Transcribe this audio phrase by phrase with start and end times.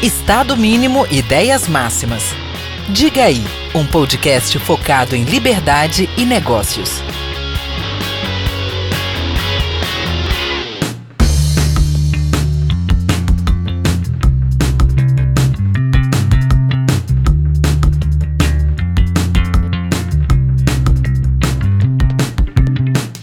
[0.00, 2.22] Estado mínimo, ideias máximas.
[2.88, 3.42] Diga aí,
[3.74, 7.02] um podcast focado em liberdade e negócios.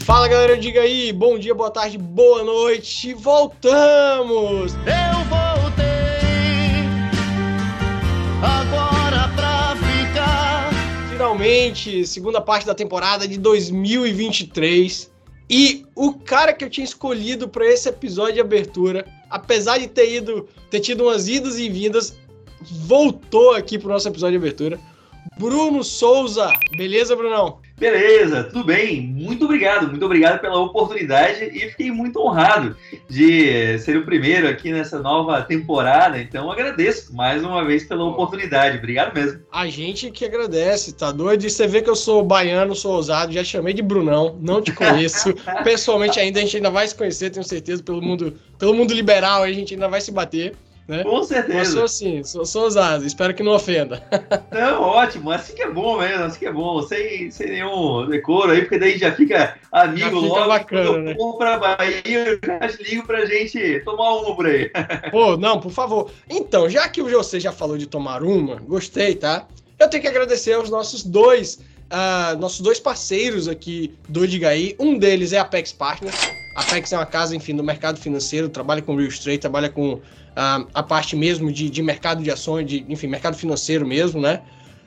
[0.05, 4.73] Fala galera, diga aí, bom dia, boa tarde, boa noite, voltamos!
[4.73, 5.44] Eu voltei
[11.35, 15.11] Finalmente, segunda parte da temporada de 2023.
[15.49, 20.15] E o cara que eu tinha escolhido para esse episódio de abertura, apesar de ter
[20.15, 22.17] ido, ter tido umas idas e vindas,
[22.61, 24.79] voltou aqui pro nosso episódio de abertura.
[25.37, 27.59] Bruno Souza, beleza, Brunão?
[27.77, 29.01] Beleza, tudo bem.
[29.01, 32.75] Muito obrigado, muito obrigado pela oportunidade e fiquei muito honrado
[33.09, 36.19] de ser o primeiro aqui nessa nova temporada.
[36.21, 38.77] Então agradeço mais uma vez pela oportunidade.
[38.77, 39.41] Obrigado mesmo.
[39.51, 41.45] A gente que agradece, tá doido?
[41.45, 44.71] E você vê que eu sou baiano, sou ousado, já chamei de Brunão, não te
[44.71, 45.33] conheço.
[45.65, 49.43] Pessoalmente ainda, a gente ainda vai se conhecer, tenho certeza, pelo mundo, pelo mundo liberal,
[49.43, 50.55] a gente ainda vai se bater.
[50.87, 51.03] Né?
[51.03, 51.71] Com Eu certeza.
[51.71, 54.03] sou assim, sou, sou ousado, espero que não ofenda.
[54.51, 58.51] Não, ótimo, assim que é bom mesmo, assim que é bom, sem, sem nenhum decoro
[58.51, 60.47] aí, porque daí já fica amigo Já fica logo.
[60.47, 61.15] bacana, eu né?
[61.15, 64.69] for pra Bahia, eu já ligo pra gente tomar uma por aí.
[65.11, 66.11] Pô, não, por favor.
[66.29, 69.47] Então, já que você já falou de tomar uma, gostei, tá?
[69.79, 74.75] Eu tenho que agradecer aos nossos dois, ah, nossos dois parceiros aqui do Digaí.
[74.79, 76.15] Um deles é a Apex Partners.
[76.55, 79.99] A Apex é uma casa, enfim, do mercado financeiro, trabalha com real estate, trabalha com
[80.35, 84.41] ah, a parte mesmo de, de mercado de ações, de, enfim, mercado financeiro mesmo, né?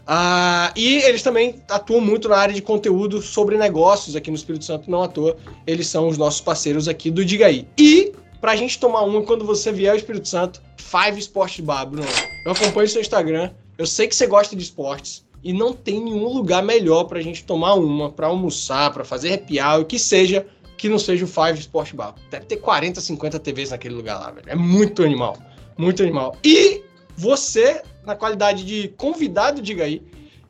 [0.07, 4.65] Ah, e eles também atuam muito na área de conteúdo sobre negócios aqui no Espírito
[4.65, 5.37] Santo, não à toa.
[5.67, 7.69] Eles são os nossos parceiros aqui do Digaí.
[7.77, 12.09] E pra gente tomar uma quando você vier ao Espírito Santo, Five Sport Bar, Bruno.
[12.47, 16.33] Eu acompanho seu Instagram, eu sei que você gosta de esportes e não tem nenhum
[16.33, 20.47] lugar melhor pra gente tomar uma, pra almoçar, pra fazer happy hour, que seja
[20.79, 22.15] que não seja o Five Sport Bar.
[22.31, 24.47] Deve ter 40, 50 TVs naquele lugar lá, velho.
[24.49, 25.37] É muito animal,
[25.77, 26.35] muito animal.
[26.43, 26.83] E
[27.17, 30.01] você, na qualidade de convidado, diga aí,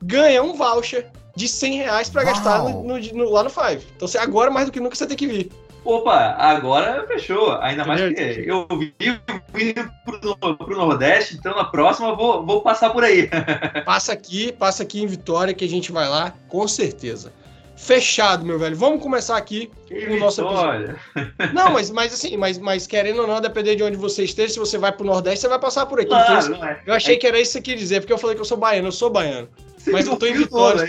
[0.02, 3.84] ganha um voucher de 100 reais pra gastar no- no- no- lá no Five.
[3.96, 5.50] Então você agora mais do que nunca você tem que vir.
[5.84, 7.52] Opa, agora fechou.
[7.62, 8.66] Ainda mais que eu
[8.98, 9.20] vivo
[9.58, 13.30] indo pro, pro Nordeste, então na próxima eu vou, vou passar por aí.
[13.86, 17.32] Passa aqui, passa aqui em Vitória que a gente vai lá, com certeza.
[17.78, 18.76] Fechado, meu velho.
[18.76, 20.96] Vamos começar aqui Que o nosso vitória.
[21.54, 24.58] Não, mas, mas assim, mas, mas querendo ou não, depender de onde você esteja, se
[24.58, 26.12] você vai pro Nordeste, você vai passar por aqui.
[26.12, 26.82] Então, Claro, não é.
[26.84, 28.58] eu achei que era isso que você queria dizer, porque eu falei que eu sou
[28.58, 29.48] baiano, eu sou baiano.
[29.86, 30.86] Mas eu tô em Vitória.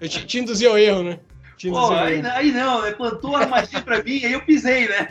[0.00, 1.20] Eu te, te induzi ao erro, né?
[1.68, 2.92] Pô, aí, aí não, né?
[2.92, 5.08] Plantou a armadilha pra mim, aí eu pisei, né?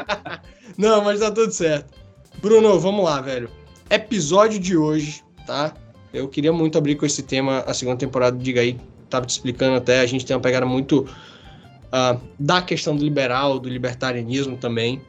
[0.78, 1.92] Não, mas tá tudo certo.
[2.40, 3.50] Bruno, vamos lá, velho.
[3.90, 5.74] Episódio de hoje, tá?
[6.14, 8.78] Eu queria muito abrir com esse tema, a segunda temporada Diga aí.
[9.12, 11.06] Tava te explicando até, a gente tem uma pegada muito
[11.92, 15.02] ah, da questão do liberal, do libertarianismo também.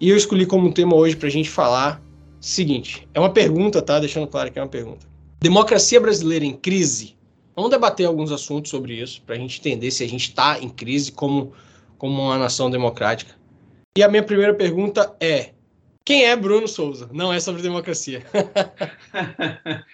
[0.00, 2.00] E eu escolhi como tema hoje pra gente falar
[2.40, 3.08] seguinte.
[3.12, 3.98] É uma pergunta, tá?
[3.98, 5.04] Deixando claro que é uma pergunta.
[5.40, 7.16] Democracia brasileira em crise?
[7.56, 11.10] Vamos debater alguns assuntos sobre isso, pra gente entender se a gente tá em crise
[11.10, 11.52] como,
[11.98, 13.34] como uma nação democrática.
[13.98, 15.50] E a minha primeira pergunta é:
[16.04, 17.10] quem é Bruno Souza?
[17.12, 18.22] Não é sobre democracia.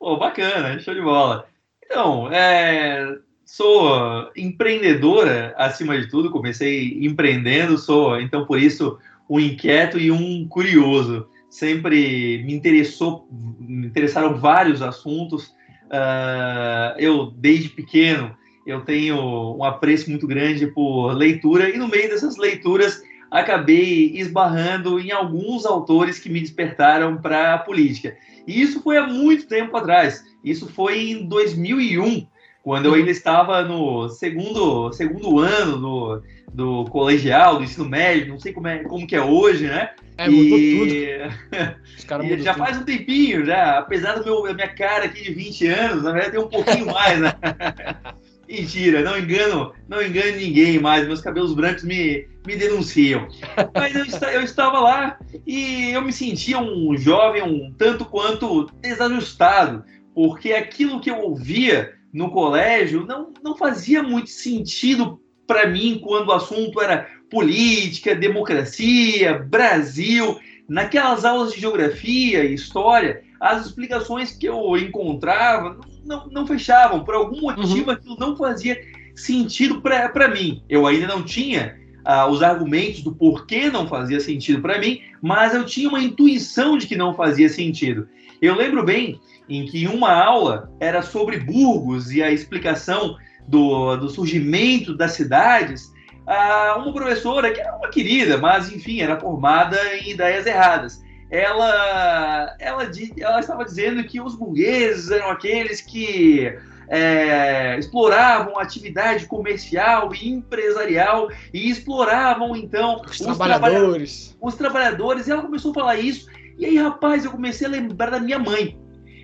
[0.00, 1.46] Pô, bacana, show de bola.
[1.94, 8.98] Então, é, sou empreendedora acima de tudo, comecei empreendendo, sou, então, por isso,
[9.30, 11.28] um inquieto e um curioso.
[11.48, 13.28] Sempre me interessou,
[13.60, 15.54] me interessaram vários assuntos.
[15.88, 22.08] Ah, eu, desde pequeno, eu tenho um apreço muito grande por leitura, e no meio
[22.08, 23.00] dessas leituras
[23.34, 28.16] acabei esbarrando em alguns autores que me despertaram para a política.
[28.46, 30.24] E isso foi há muito tempo atrás.
[30.44, 32.28] Isso foi em 2001,
[32.62, 36.22] quando eu ainda estava no segundo, segundo ano do,
[36.52, 39.90] do colegial, do ensino médio, não sei como, é, como que é hoje, né?
[40.16, 41.18] É, e...
[42.04, 42.64] E já tudo.
[42.64, 46.12] faz um tempinho, já, apesar do meu, da minha cara aqui de 20 anos, na
[46.12, 47.32] verdade tem um pouquinho mais, né?
[48.48, 53.26] Mentira, não engano, não engano ninguém mais, meus cabelos brancos me, me denunciam.
[53.74, 59.84] Mas eu, eu estava lá e eu me sentia um jovem um tanto quanto desajustado,
[60.14, 66.28] porque aquilo que eu ouvia no colégio não, não fazia muito sentido para mim quando
[66.28, 70.38] o assunto era política, democracia, Brasil.
[70.68, 77.04] Naquelas aulas de geografia e história, as explicações que eu encontrava não, não fechavam.
[77.04, 78.80] Por algum motivo, aquilo não fazia
[79.14, 80.62] sentido para mim.
[80.68, 85.54] Eu ainda não tinha ah, os argumentos do porquê não fazia sentido para mim, mas
[85.54, 88.08] eu tinha uma intuição de que não fazia sentido.
[88.42, 93.16] Eu lembro bem em que uma aula era sobre Burgos e a explicação
[93.46, 95.92] do, do surgimento das cidades,
[96.26, 101.02] ah, uma professora, que era uma querida, mas enfim, era formada em ideias erradas.
[101.30, 106.56] Ela, ela, ela estava dizendo que os burgueses eram aqueles que
[106.88, 114.28] é, exploravam a atividade comercial e empresarial e exploravam então os, os trabalhadores.
[114.28, 115.26] Trabalha os trabalhadores.
[115.26, 116.28] E ela começou a falar isso.
[116.58, 118.78] E aí, rapaz, eu comecei a lembrar da minha mãe.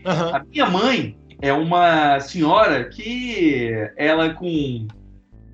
[0.04, 0.34] Uhum.
[0.34, 4.86] A minha mãe é uma senhora que ela com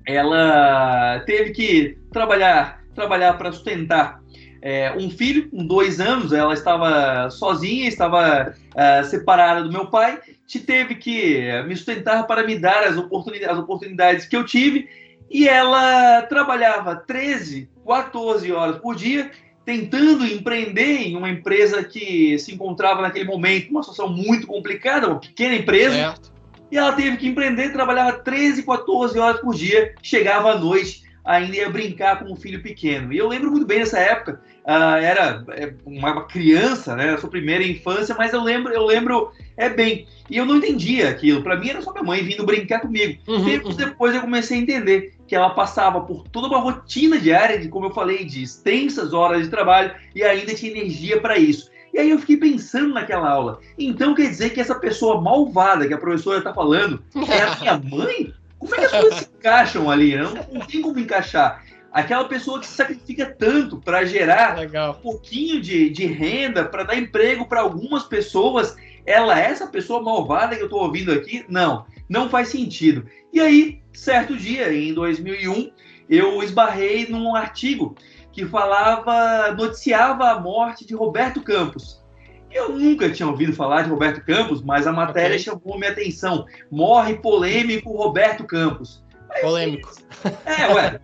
[0.05, 4.21] ela teve que trabalhar trabalhar para sustentar
[4.61, 10.19] é, um filho com dois anos ela estava sozinha estava uh, separada do meu pai
[10.45, 14.87] te teve que me sustentar para me dar as oportunidades, as oportunidades que eu tive
[15.29, 19.31] e ela trabalhava 13 14 horas por dia
[19.67, 25.19] tentando empreender em uma empresa que se encontrava naquele momento uma situação muito complicada, uma
[25.19, 25.93] pequena empresa.
[25.93, 26.31] Certo.
[26.71, 31.57] E ela teve que empreender, trabalhava 13, 14 horas por dia, chegava à noite, ainda
[31.57, 33.11] ia brincar com um filho pequeno.
[33.11, 37.29] E eu lembro muito bem dessa época, uh, era é, uma criança, né, a sua
[37.29, 40.07] primeira infância, mas eu lembro, eu lembro é bem.
[40.29, 41.41] E eu não entendia aquilo.
[41.41, 43.19] Para mim era só minha mãe vindo brincar comigo.
[43.27, 43.77] Uhum, Tempos uhum.
[43.77, 47.87] depois eu comecei a entender que ela passava por toda uma rotina diária de, como
[47.87, 51.69] eu falei, de extensas horas de trabalho e ainda tinha energia para isso.
[51.93, 53.59] E aí eu fiquei pensando naquela aula.
[53.77, 57.77] Então quer dizer que essa pessoa malvada que a professora está falando é a minha
[57.97, 58.33] mãe?
[58.59, 60.15] Como é que as coisas se encaixam ali?
[60.15, 61.63] Não, não tem como encaixar.
[61.91, 64.97] Aquela pessoa que se sacrifica tanto para gerar Legal.
[64.97, 68.75] um pouquinho de, de renda, para dar emprego para algumas pessoas,
[69.05, 71.45] ela é essa pessoa malvada que eu estou ouvindo aqui?
[71.47, 73.07] Não, não faz sentido.
[73.33, 75.71] E aí, certo dia, em 2001,
[76.09, 77.95] eu esbarrei num artigo
[78.31, 81.96] que falava, noticiava a morte de Roberto Campos.
[82.57, 85.39] Eu nunca tinha ouvido falar de Roberto Campos, mas a matéria okay.
[85.39, 86.45] chamou minha atenção.
[86.71, 89.03] Morre polêmico Roberto Campos.
[89.41, 89.91] Polêmico.
[90.45, 90.99] É, ué,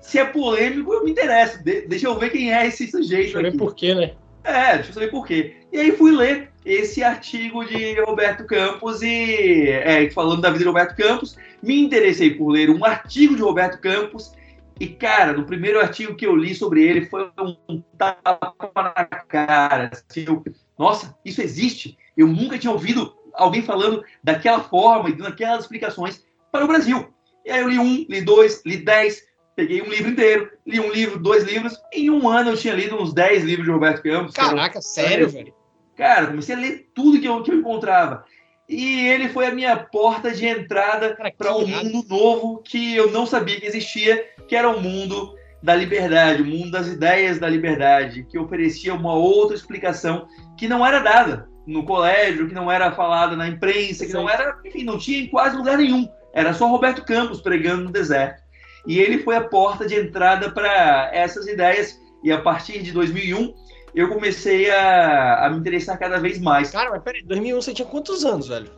[0.00, 1.64] se, é polêmico, eu me interesso.
[1.64, 3.32] De, deixa eu ver quem é esse sujeito.
[3.32, 4.12] Deixa eu ver por quê, né?
[4.44, 5.56] É, deixa eu saber por quê.
[5.72, 10.68] E aí fui ler esse artigo de Roberto Campos e é, falando da vida de
[10.68, 14.32] Roberto Campos, me interessei por ler um artigo de Roberto Campos
[14.78, 17.30] e, cara, no primeiro artigo que eu li sobre ele foi
[17.68, 19.90] um tapa na cara.
[19.92, 20.42] Assim, eu,
[20.78, 21.98] Nossa, isso existe?
[22.16, 27.12] Eu nunca tinha ouvido alguém falando daquela forma e dando aquelas explicações para o Brasil.
[27.44, 29.22] E aí eu li um, li dois, li dez,
[29.56, 31.76] peguei um livro inteiro, li um livro, dois livros.
[31.92, 34.34] Em um ano eu tinha lido uns dez livros de Roberto Campos.
[34.34, 35.54] Caraca, sério, velho?
[35.96, 38.24] Cara, comecei a ler tudo que eu, que eu encontrava.
[38.68, 43.24] E ele foi a minha porta de entrada para um mundo novo que eu não
[43.24, 48.24] sabia que existia, que era o mundo da liberdade, o mundo das ideias da liberdade,
[48.24, 53.36] que oferecia uma outra explicação que não era dada no colégio, que não era falada
[53.36, 56.08] na imprensa, que não era, enfim, não tinha em quase lugar nenhum.
[56.32, 58.42] Era só Roberto Campos pregando no deserto.
[58.86, 62.00] E ele foi a porta de entrada para essas ideias.
[62.24, 63.54] E a partir de 2001
[63.94, 66.70] eu comecei a, a me interessar cada vez mais.
[66.70, 68.70] Cara, mas peraí, 2001 você tinha quantos anos, velho?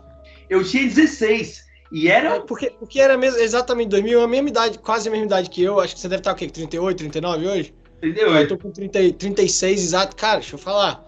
[0.48, 1.64] Eu tinha 16.
[1.90, 2.36] E era.
[2.36, 5.62] É, porque, porque era mesmo, exatamente 2001, a mesma idade, quase a mesma idade que
[5.62, 5.80] eu.
[5.80, 6.48] Acho que você deve estar o quê?
[6.48, 7.74] 38, 39 hoje?
[8.00, 8.36] 38.
[8.36, 10.16] Eu tô com 30, 36 exato.
[10.16, 11.04] Cara, deixa eu falar.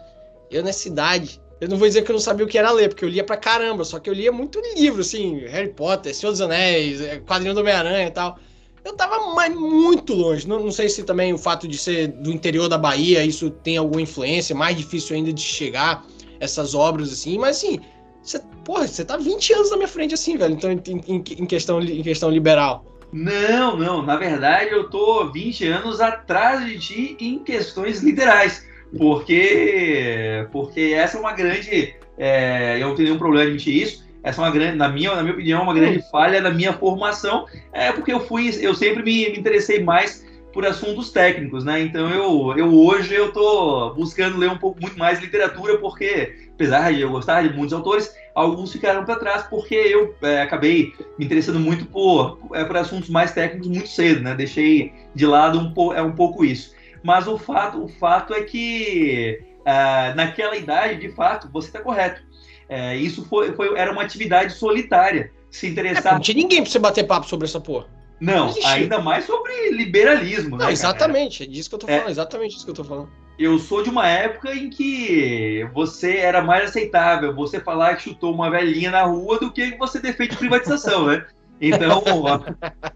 [0.51, 2.89] Eu nessa idade, eu não vou dizer que eu não sabia o que era ler,
[2.89, 6.31] porque eu lia pra caramba, só que eu lia muito livro, assim, Harry Potter, Senhor
[6.31, 8.39] dos Anéis, é, quadrinho do Homem-Aranha e tal
[8.85, 9.19] eu tava
[9.51, 10.47] muito longe.
[10.47, 13.77] Não, não, sei se também o fato de ser do interior da Bahia, isso tem
[13.77, 16.05] alguma influência, mais difícil ainda de chegar
[16.41, 17.79] essas obras, assim, mas assim,
[18.23, 21.47] você, porra, você tá 20 anos na minha frente, assim, velho, então, em, em, em,
[21.47, 22.85] questão, em questão liberal.
[23.13, 30.47] Não, não, na verdade eu tô 20 anos atrás de ti em questões literais, porque,
[30.51, 34.41] porque essa é uma grande, é, eu não tenho nenhum problema de mentir isso, essa
[34.41, 37.93] é uma grande, na minha, na minha opinião, uma grande falha da minha formação, é
[37.93, 41.81] porque eu fui, eu sempre me, me interessei mais por assuntos técnicos, né?
[41.81, 46.93] Então eu, eu hoje eu tô buscando ler um pouco muito mais literatura porque apesar
[46.93, 51.25] de eu gostar de muitos autores, alguns ficaram para trás porque eu é, acabei me
[51.25, 54.35] interessando muito por, é, por assuntos mais técnicos muito cedo, né?
[54.35, 56.73] Deixei de lado um, po, é, um pouco isso.
[57.03, 62.23] Mas o fato, o fato é que uh, naquela idade, de fato, você está correto.
[62.69, 65.33] É, isso foi, foi, era uma atividade solitária.
[65.51, 66.13] Se interessar.
[66.13, 67.87] É, não tinha ninguém pra você bater papo sobre essa porra.
[68.21, 70.57] Não, não ainda mais sobre liberalismo.
[70.57, 71.51] Não, né, exatamente, cara?
[71.51, 73.11] é disso que eu tô falando, é, exatamente isso que eu tô falando.
[73.39, 78.33] Eu sou de uma época em que você era mais aceitável você falar que chutou
[78.33, 81.27] uma velhinha na rua do que você defende privatização, né?
[81.61, 82.03] Então,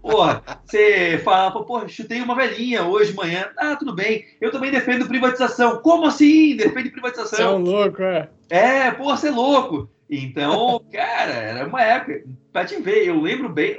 [0.01, 3.49] porra, você fala, pô, chutei uma velhinha hoje de manhã.
[3.57, 4.25] Ah, tudo bem.
[4.41, 5.77] Eu também defendo privatização.
[5.77, 6.55] Como assim?
[6.57, 7.37] Defende privatização?
[7.37, 8.29] Você é um louco, é.
[8.49, 9.89] É, pô, você é louco.
[10.09, 12.23] Então, cara, era uma época.
[12.51, 13.77] Pra te ver, eu lembro bem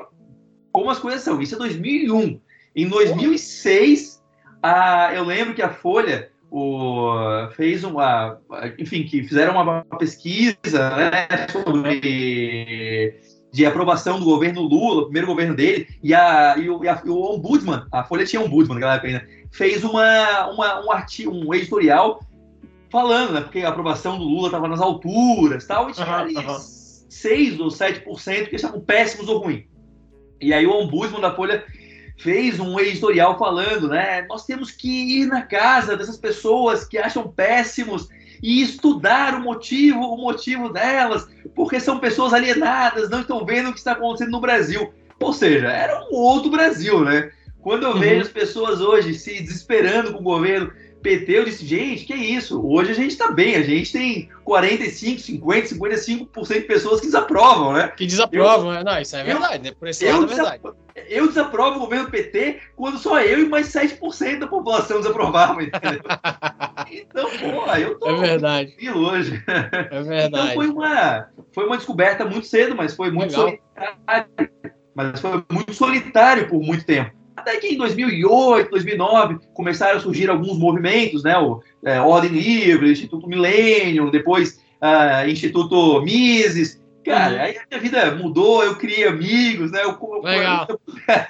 [0.72, 1.40] como as coisas são.
[1.40, 2.40] Isso é 2001.
[2.74, 4.22] Em 2006,
[4.62, 8.38] a, eu lembro que a Folha o, fez uma.
[8.78, 13.18] Enfim, que fizeram uma pesquisa né, sobre
[13.50, 17.02] de aprovação do governo Lula, o primeiro governo dele, e, a, e, o, e, a,
[17.06, 21.54] o Ombudsman, a Folha tinha Ombudsman naquela época ainda, fez uma, uma, um, artigo, um
[21.54, 22.20] editorial
[22.90, 26.36] falando, né, porque a aprovação do Lula estava nas alturas tal, e tinha uhum, ali
[26.36, 26.58] uhum.
[26.58, 29.64] 6 ou 7% que estavam péssimos ou ruins.
[30.40, 31.64] E aí o Ombudsman da Folha
[32.18, 37.28] fez um editorial falando, né, nós temos que ir na casa dessas pessoas que acham
[37.28, 38.08] péssimos
[38.42, 43.72] e estudar o motivo, o motivo delas, porque são pessoas alienadas, não estão vendo o
[43.72, 44.92] que está acontecendo no Brasil.
[45.20, 47.30] Ou seja, era um outro Brasil, né?
[47.60, 47.98] Quando eu uhum.
[47.98, 52.60] vejo as pessoas hoje se desesperando com o governo PT, eu disse, gente, que isso?
[52.66, 57.72] Hoje a gente está bem, a gente tem 45, 50, 55% de pessoas que desaprovam,
[57.72, 57.88] né?
[57.88, 59.72] Que desaprovam, eu, não, isso é verdade, né?
[59.78, 60.62] Por esse lado é verdade.
[61.08, 66.00] Eu desaprovo o governo PT quando só eu e mais 7% da população desaprovava, entendeu?
[66.90, 68.90] então, pô, eu tô é verdade.
[68.90, 69.42] hoje.
[69.46, 70.26] É verdade.
[70.26, 73.58] Então foi uma, foi uma descoberta muito cedo, mas foi muito Legal.
[73.76, 74.50] solitário.
[74.94, 77.17] Mas foi muito solitário por muito tempo.
[77.38, 81.38] Até que em 2008, 2009, começaram a surgir alguns movimentos, né?
[81.38, 86.80] O é, Ordem Livre, Instituto Milênio, depois uh, Instituto Mises.
[87.04, 87.40] Cara, uhum.
[87.40, 89.82] aí a minha vida mudou, eu criei amigos, né?
[89.84, 90.66] Eu, Legal.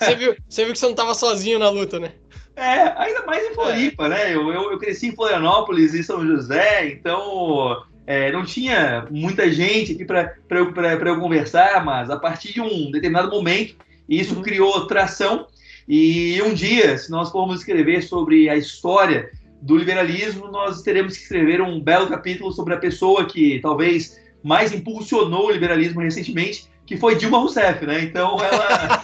[0.01, 2.13] você, viu, você viu que você não estava sozinho na luta, né?
[2.57, 4.09] É, ainda mais em Floripa, é.
[4.09, 4.35] né?
[4.35, 9.93] Eu, eu, eu, cresci em Florianópolis e São José, então é, não tinha muita gente
[9.93, 13.77] aqui para eu, eu conversar, mas a partir de um determinado momento,
[14.09, 14.43] isso uhum.
[14.43, 15.47] criou tração
[15.89, 19.31] e um dia, se nós formos escrever sobre a história
[19.63, 24.73] do liberalismo, nós teremos que escrever um belo capítulo sobre a pessoa que talvez mais
[24.73, 28.03] impulsionou o liberalismo recentemente, que foi Dilma Rousseff, né?
[28.03, 29.03] Então ela.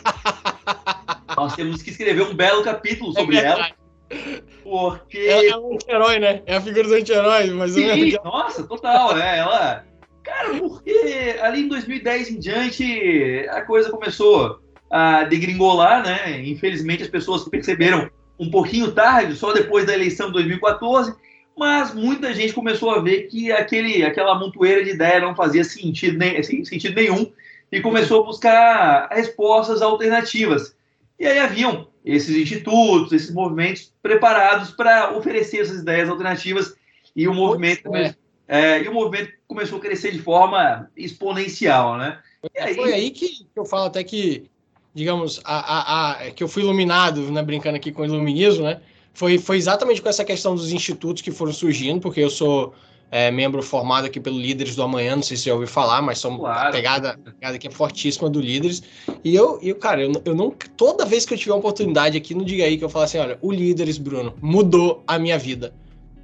[1.35, 3.71] nós temos que escrever um belo capítulo é sobre é ela.
[4.63, 5.19] Porque.
[5.19, 6.43] Ela é um herói né?
[6.45, 9.39] É a figura do anti-herói, mas Sim, nossa, total, né?
[9.39, 9.85] Ela.
[10.23, 14.64] Cara, porque ali em 2010 em diante a coisa começou
[14.97, 16.41] a degringolar, né?
[16.47, 18.09] Infelizmente as pessoas perceberam
[18.39, 21.13] um pouquinho tarde, só depois da eleição de 2014,
[21.59, 26.17] mas muita gente começou a ver que aquele, aquela montoeira de ideia não fazia sentido,
[26.17, 27.33] nem, sentido nenhum
[27.73, 30.77] e começou a buscar respostas alternativas.
[31.19, 36.77] E aí haviam esses institutos, esses movimentos preparados para oferecer essas ideias alternativas
[37.17, 38.15] e o movimento é.
[38.47, 42.21] É, e o movimento começou a crescer de forma exponencial, né?
[42.57, 42.75] Aí...
[42.77, 44.49] Foi aí que eu falo até que
[44.95, 48.81] digamos, a, a, a, que eu fui iluminado, né, brincando aqui com o iluminismo, né,
[49.13, 52.75] foi, foi exatamente com essa questão dos institutos que foram surgindo, porque eu sou
[53.11, 56.03] é, membro formado aqui pelo Líderes do Amanhã, não sei se você já ouviu falar,
[56.03, 56.73] mas são claro.
[56.73, 58.83] pegada, pegada aqui é fortíssima do Líderes.
[59.23, 60.51] E eu, eu cara, eu, eu não.
[60.77, 63.19] Toda vez que eu tiver uma oportunidade aqui, não diga aí que eu falo assim:
[63.19, 65.73] olha, o Líderes, Bruno, mudou a minha vida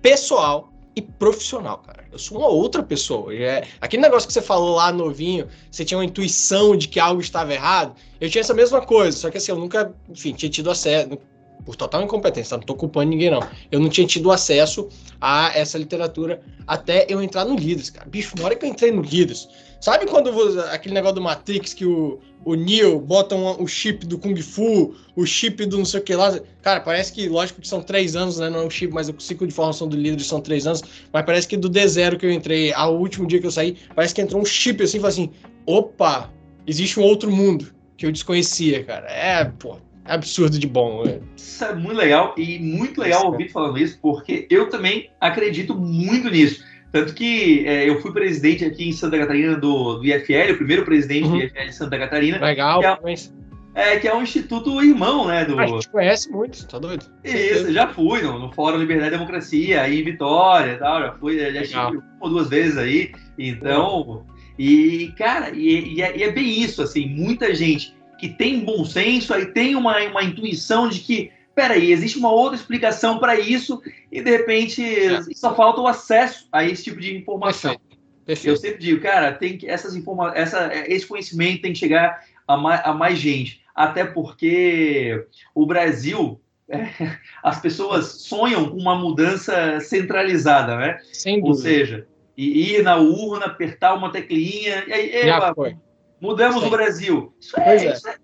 [0.02, 2.04] pessoal e profissional, cara.
[2.10, 3.34] Eu sou uma outra pessoa.
[3.34, 7.20] É, aquele negócio que você falou lá novinho, você tinha uma intuição de que algo
[7.20, 7.94] estava errado.
[8.20, 11.18] Eu tinha essa mesma coisa, só que assim, eu nunca, enfim, tinha tido acesso,
[11.64, 12.56] por total incompetência, tá?
[12.56, 13.40] não estou culpando ninguém, não.
[13.70, 14.88] Eu não tinha tido acesso
[15.20, 18.08] a essa literatura até eu entrar no Líderes, cara.
[18.08, 19.48] Bicho, na hora que eu entrei no Líderes,
[19.80, 20.30] sabe quando
[20.70, 24.94] aquele negócio do Matrix que o, o Neo bota um, o chip do Kung Fu,
[25.16, 26.38] o chip do não sei o que lá.
[26.62, 28.48] Cara, parece que, lógico que são três anos, né?
[28.48, 30.82] Não é o chip, mas o ciclo de formação do líder são três anos.
[31.12, 34.14] Mas parece que do D0 que eu entrei ao último dia que eu saí, parece
[34.14, 35.30] que entrou um chip assim, assim:
[35.66, 36.30] opa,
[36.66, 39.06] existe um outro mundo que eu desconhecia, cara.
[39.10, 41.04] É, pô, é absurdo de bom.
[41.04, 41.20] Né?
[41.36, 46.30] Isso é muito legal e muito legal ouvir falando isso, porque eu também acredito muito
[46.30, 46.64] nisso.
[46.92, 50.84] Tanto que é, eu fui presidente aqui em Santa Catarina do, do IFL, o primeiro
[50.84, 51.38] presidente uhum.
[51.38, 52.38] do IFL de Santa Catarina.
[52.38, 53.34] Legal, que é, mas...
[53.74, 55.44] é, que é um instituto irmão, né?
[55.44, 55.58] Do...
[55.58, 57.06] A gente conhece muito, tá doido?
[57.22, 61.38] Isso, já fui no, no Fórum Liberdade e Democracia, aí em Vitória tal, já fui,
[61.38, 63.12] já estive uma ou duas vezes aí.
[63.38, 64.26] Então,
[64.58, 68.84] e, cara, e, e, é, e é bem isso, assim, muita gente que tem bom
[68.84, 73.82] senso, aí tem uma, uma intuição de que peraí, existe uma outra explicação para isso
[74.10, 75.20] e de repente é.
[75.34, 77.72] só falta o acesso a esse tipo de informação.
[77.72, 77.90] Perfeito.
[78.24, 78.48] Perfeito.
[78.48, 82.56] Eu sempre digo, cara, tem que essas informa essa, esse conhecimento tem que chegar a
[82.56, 86.88] mais, a mais gente, até porque o Brasil é,
[87.42, 90.98] as pessoas sonham com uma mudança centralizada, né?
[91.12, 95.76] Sem Ou seja, ir na urna, apertar uma teclinha, e aí, foi.
[96.20, 96.68] Mudamos Sim.
[96.68, 97.34] o Brasil.
[97.40, 97.92] Isso, é, é.
[97.92, 98.16] Isso, é-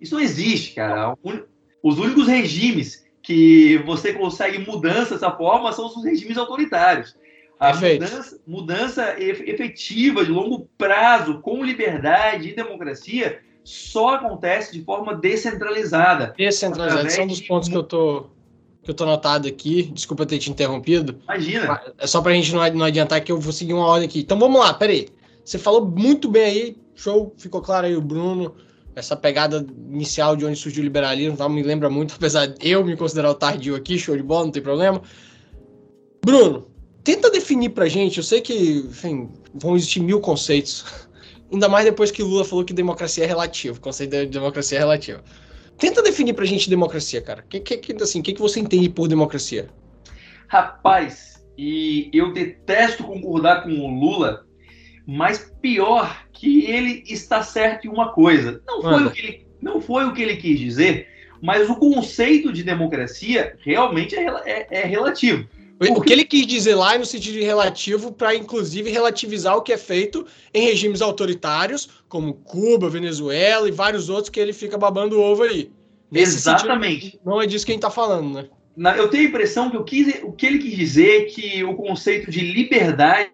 [0.00, 1.14] isso não existe, cara.
[1.22, 1.32] O
[1.84, 7.14] Os únicos regimes que você consegue mudança dessa forma são os regimes autoritários.
[7.60, 14.82] A mudança, mudança ef- efetiva de longo prazo, com liberdade e democracia, só acontece de
[14.84, 16.34] forma descentralizada.
[16.36, 17.06] Descentralizado.
[17.06, 18.26] Esse é um dos pontos que eu tô
[18.82, 19.84] que eu tô anotado aqui.
[19.84, 21.18] Desculpa ter te interrompido.
[21.24, 21.80] Imagina.
[21.96, 24.20] É só pra gente não não adiantar que eu vou seguir uma ordem aqui.
[24.20, 25.08] Então vamos lá, peraí.
[25.42, 28.54] Você falou muito bem aí, show, ficou claro aí o Bruno,
[28.94, 32.96] essa pegada inicial de onde surgiu o liberalismo, me lembra muito, apesar de eu me
[32.96, 35.02] considerar o tardio aqui, show de bola, não tem problema.
[36.24, 36.68] Bruno,
[37.02, 40.84] tenta definir pra gente, eu sei que, enfim, vão existir mil conceitos,
[41.52, 44.80] ainda mais depois que Lula falou que democracia é relativo, o conceito de democracia é
[44.80, 45.20] relativo.
[45.78, 47.42] Tenta definir pra gente democracia, cara.
[47.42, 49.68] O que, que, assim, que, que você entende por democracia?
[50.46, 54.46] Rapaz, e eu detesto concordar com o Lula,
[55.06, 58.62] mas pior que ele está certo em uma coisa.
[58.66, 61.08] Não foi, o que ele, não foi o que ele quis dizer,
[61.42, 65.46] mas o conceito de democracia realmente é, é- é relativo.
[65.80, 69.62] O que ele quis dizer lá é no sentido de relativo, para inclusive relativizar o
[69.62, 74.78] que é feito em regimes autoritários, como Cuba, Venezuela e vários outros que ele fica
[74.78, 75.70] babando ovo aí.
[76.10, 77.04] Nesse Exatamente.
[77.06, 78.34] sentido, não é disso que a gente tá falando,
[78.76, 78.94] né?
[78.96, 79.84] Eu tenho a impressão que o
[80.32, 83.30] que ele quis dizer é que o conceito de liberdade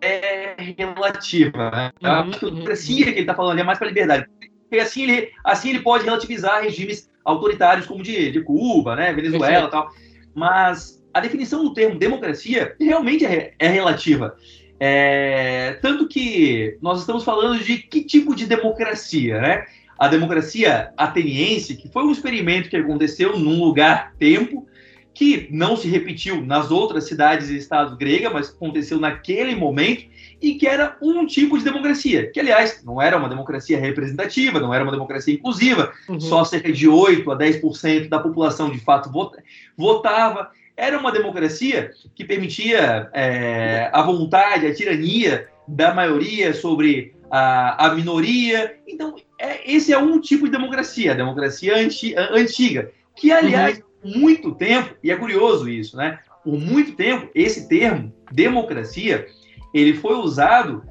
[0.00, 1.70] é, relativa.
[1.70, 1.92] Né?
[2.02, 4.26] Uhum, a democracia que ele está falando é mais para liberdade.
[4.62, 9.66] Porque assim ele, assim ele pode relativizar regimes autoritários como de, de Cuba, né, Venezuela
[9.66, 9.90] e tal.
[10.34, 14.34] Mas a definição do termo democracia realmente é, é relativa.
[14.80, 19.64] É, tanto que nós estamos falando de que tipo de democracia, né?
[19.98, 24.66] A democracia ateniense, que foi um experimento que aconteceu num lugar, tempo,
[25.14, 30.04] que não se repetiu nas outras cidades e estados gregas, mas aconteceu naquele momento,
[30.40, 34.72] e que era um tipo de democracia, que, aliás, não era uma democracia representativa, não
[34.72, 36.18] era uma democracia inclusiva, Uhum.
[36.18, 39.42] só cerca de 8 a 10% da população de fato vota-
[39.76, 40.50] votava.
[40.76, 47.94] Era uma democracia que permitia é, a vontade, a tirania da maioria sobre a, a
[47.94, 48.76] minoria.
[48.88, 53.78] Então, é- esse é um tipo de democracia, a democracia anti- a- antiga, que, aliás,
[53.78, 56.18] por muito tempo, e é curioso isso, né?
[56.44, 59.26] Por muito tempo, esse termo, democracia,
[59.72, 60.82] ele foi usado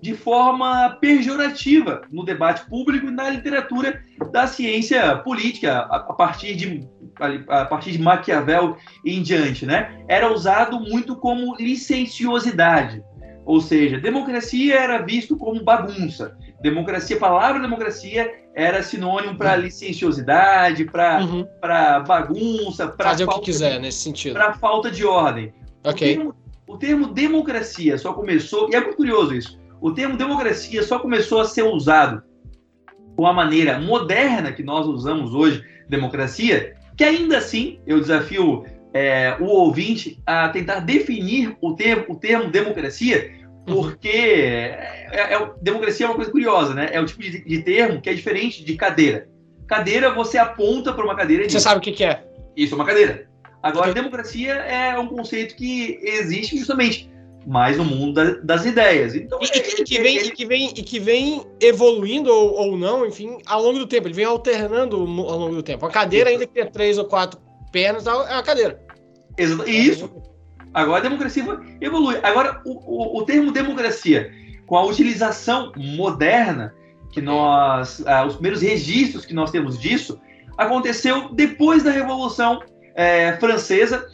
[0.00, 6.86] de forma pejorativa no debate público e na literatura da ciência política, a, partir de
[7.48, 10.04] a, partir de Maquiavel em diante, né?
[10.06, 13.02] Era usado muito como licenciosidade,
[13.44, 16.36] ou seja, democracia era visto como bagunça.
[16.62, 21.46] Democracia, a palavra democracia era sinônimo para licenciosidade, para Uhum.
[21.60, 24.34] para bagunça, para Fazer o que falta, quiser nesse sentido.
[24.34, 25.52] para falta de ordem.
[25.84, 26.12] Ok.
[26.12, 26.34] O termo,
[26.66, 31.40] o termo democracia só começou, e é muito curioso isso, o termo democracia só começou
[31.40, 32.22] a ser usado
[33.16, 39.36] com a maneira moderna que nós usamos hoje, democracia, que ainda assim eu desafio é,
[39.40, 43.32] o ouvinte a tentar definir o termo, o termo democracia,
[43.66, 46.90] porque é, é- democracia é uma coisa curiosa, né?
[46.92, 49.28] É o tipo de, de termo que é diferente de cadeira.
[49.66, 52.22] Cadeira, você aponta para uma cadeira e Você diz, sabe o que, que é?
[52.56, 53.26] isso é uma cadeira.
[53.62, 57.10] Agora, democracia é um conceito que existe justamente
[57.46, 59.14] mais no mundo da- das ideias.
[59.14, 63.06] Então, E, e que vem, e, que vem, e que vem evoluindo ou, ou não,
[63.06, 64.06] enfim, ao longo do tempo.
[64.06, 65.84] Ele vem alternando ao longo do tempo.
[65.86, 67.40] A cadeira, ainda que tenha três ou quatro
[67.74, 68.78] pernas, é uma cadeira.
[69.36, 70.10] Exa- Isso.
[70.72, 71.44] Agora a democracia
[71.80, 72.16] evolui.
[72.22, 74.30] Agora, o, o- o termo democracia,
[74.66, 76.72] com a utilização moderna,
[77.12, 78.02] que nós.
[78.06, 80.20] ah, os primeiros registros que nós temos disso,
[80.56, 82.60] aconteceu depois da Revolução
[82.94, 84.06] eh, Francesa.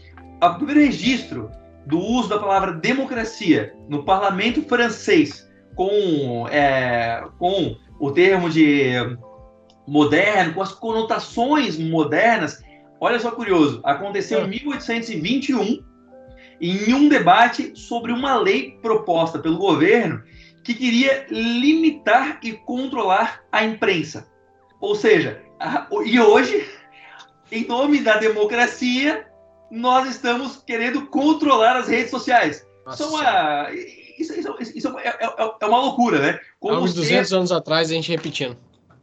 [0.43, 1.51] O primeiro registro
[1.87, 8.93] do uso da palavra democracia no parlamento francês, com, eh, com o termo de
[9.87, 12.63] moderno, com as conotações modernas.
[13.01, 15.83] Olha só curioso, aconteceu em 1821
[16.61, 20.23] em um debate sobre uma lei proposta pelo governo
[20.63, 24.29] que queria limitar e controlar a imprensa.
[24.81, 26.69] Ou seja, a- e hoje,
[27.51, 29.27] em nome da democracia,
[29.71, 32.67] nós estamos querendo controlar as redes sociais.
[32.85, 33.69] Nossa, São a-
[34.19, 36.39] isso, isso- isso é, é- é uma loucura, né?
[36.63, 38.57] há uns os 200 anos atrás, a gente repetindo.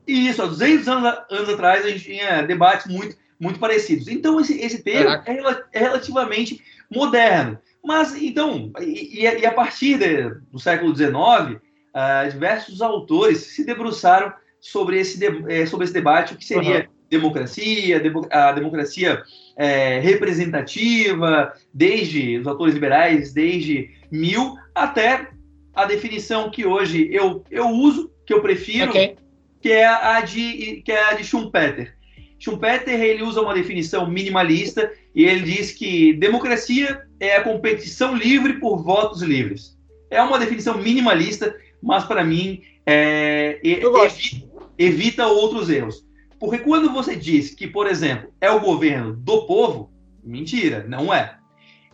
[0.05, 4.07] isso, há 200 anos, anos atrás a gente tinha debates muito, muito parecidos.
[4.07, 6.61] Então, esse, esse termo é, é relativamente
[6.93, 7.57] moderno.
[7.83, 11.59] Mas, então, e, e- a partir de- do século XIX,
[11.93, 16.89] ah, diversos autores se debruçaram sobre esse, de- eh, sobre esse debate, o que seria
[17.09, 19.23] democracia, demo- a democracia
[19.55, 25.29] eh, representativa, desde os autores liberais, desde mil até
[25.73, 29.15] a definição que hoje eu, eu uso, que eu prefiro, Ok.
[29.61, 31.95] que é a de, que é a de Schumpeter.
[32.39, 38.53] Schumpeter ele usa uma definição minimalista e ele diz que democracia é a competição livre
[38.59, 39.77] por votos livres.
[40.09, 44.17] É uma definição minimalista, mas para mim é, e- Eu gosto.
[44.19, 44.47] evi-
[44.77, 46.05] evita outros erros.
[46.39, 49.91] Porque quando você diz que, por exemplo, é o governo do povo,
[50.23, 51.37] mentira, não é.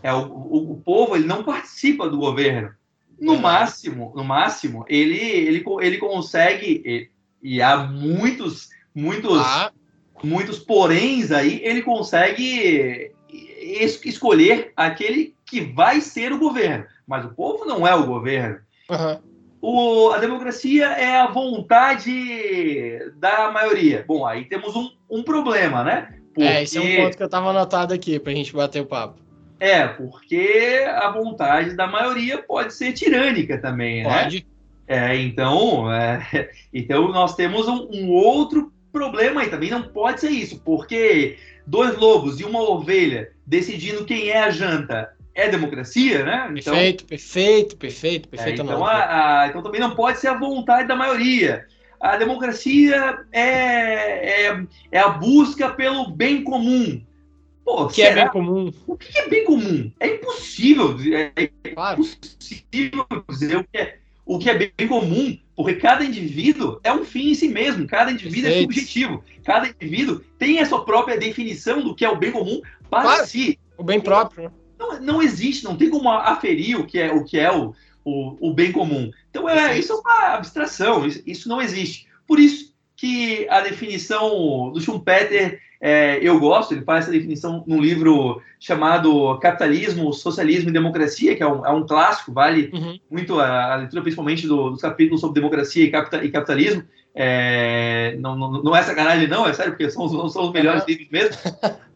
[0.03, 2.71] É o, o, o povo ele não participa do governo.
[3.19, 7.09] No máximo, no máximo, ele, ele, ele consegue e,
[7.41, 9.71] e há muitos muitos Ah,
[10.23, 16.85] muitos poréns aí, ele consegue es- escolher aquele que vai ser o governo.
[17.05, 18.59] Mas o povo não é o governo.
[18.89, 19.19] aham.
[19.65, 24.03] O- a democracia é a vontade da maioria.
[24.05, 26.15] Bom, aí temos um, um problema, né?
[26.37, 28.85] É, esse é um Porque- ponto que eu tava anotado aqui pra gente bater o
[28.85, 29.21] papo.
[29.59, 34.23] É, porque a vontade da maioria pode ser tirânica também, né?
[34.23, 34.45] Pode.
[34.85, 36.19] É, então, é,
[36.73, 39.69] então nós temos um, um outro problema aí também.
[39.69, 45.11] Não pode ser isso, porque dois lobos e uma ovelha decidindo quem é a janta
[45.35, 46.53] é democracia, né?
[46.55, 48.61] Então, Perfeito, perfeito, perfeito, é, perfeito.
[48.61, 48.85] então, não.
[48.85, 51.65] a- a- então também não pode ser a vontade da maioria.
[51.99, 57.01] A democracia é, é, é a busca pelo bem comum.
[57.65, 58.23] Pô, que é será?
[58.25, 59.89] bem comum, O que é bem comum?
[59.99, 60.97] É impossível.
[61.35, 62.01] É claro.
[62.01, 67.05] impossível dizer o que, é, o que é bem comum, porque cada indivíduo é um
[67.05, 68.73] fim em si mesmo, cada indivíduo é Perfeito.
[68.73, 73.03] subjetivo, cada indivíduo tem a sua própria definição do que é o bem comum para
[73.03, 73.27] Claro.
[73.27, 73.59] si.
[73.77, 74.51] O bem próprio, né?
[74.79, 78.49] Não, não existe, não tem como aferir o que é o, que é o, o,
[78.49, 79.11] o bem comum.
[79.29, 79.79] Então, é, Perfeito.
[79.79, 82.07] isso é uma abstração, isso, isso não existe.
[82.27, 87.81] Por isso que a definição do Schumpeter é, eu gosto, ele faz essa definição num
[87.81, 92.97] livro chamado Capitalismo, Socialismo e Democracia, que é um, é um clássico, vale Uhum.
[93.11, 96.83] muito a, a leitura, principalmente do- dos capítulos sobre democracia e, capita- e capitalismo.
[97.13, 100.85] É, não, não, não é sacanagem, não, é sério, porque são, os- são os melhores
[100.87, 101.35] livros mesmo.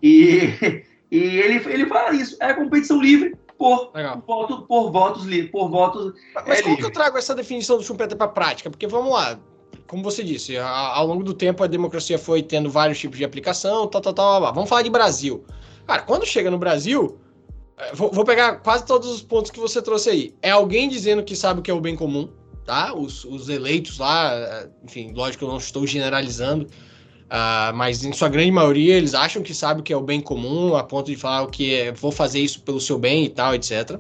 [0.04, 0.54] E,
[1.10, 4.22] e ele, ele fala isso, é a competição livre por, Legal.
[4.28, 6.14] voto, por votos livres, por votos.
[6.36, 6.92] Mas É como que eu livre.
[6.92, 8.70] trago essa definição do Schumpeter para prática?
[8.70, 9.40] Porque vamos lá,
[9.88, 13.24] como você disse, a- ao longo do tempo a democracia foi tendo vários tipos de
[13.24, 14.54] aplicação, tal, tal, tal, tal.
[14.54, 15.46] Vamos falar de Brasil.
[15.86, 17.18] Cara, quando chega no Brasil,
[17.78, 20.36] eh, vou, vou pegar quase todos os pontos que você trouxe aí.
[20.42, 22.30] É alguém dizendo que sabe o que é o bem comum,
[22.66, 22.94] tá?
[22.94, 26.68] Os, os eleitos lá, eh, enfim, lógico que eu não estou generalizando,
[27.30, 30.22] ah, mas em sua grande maioria eles acham que sabe o que é o bem
[30.22, 33.30] comum, a ponto de falar o que é, vou fazer isso pelo seu bem e
[33.30, 34.00] tal, etc.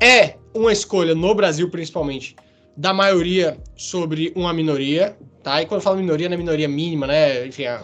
[0.00, 2.34] É uma escolha no Brasil, principalmente,
[2.76, 5.62] da maioria sobre uma minoria, tá?
[5.62, 7.46] E quando eu falo minoria, não é minoria mínima, né?
[7.46, 7.80] Enfim, é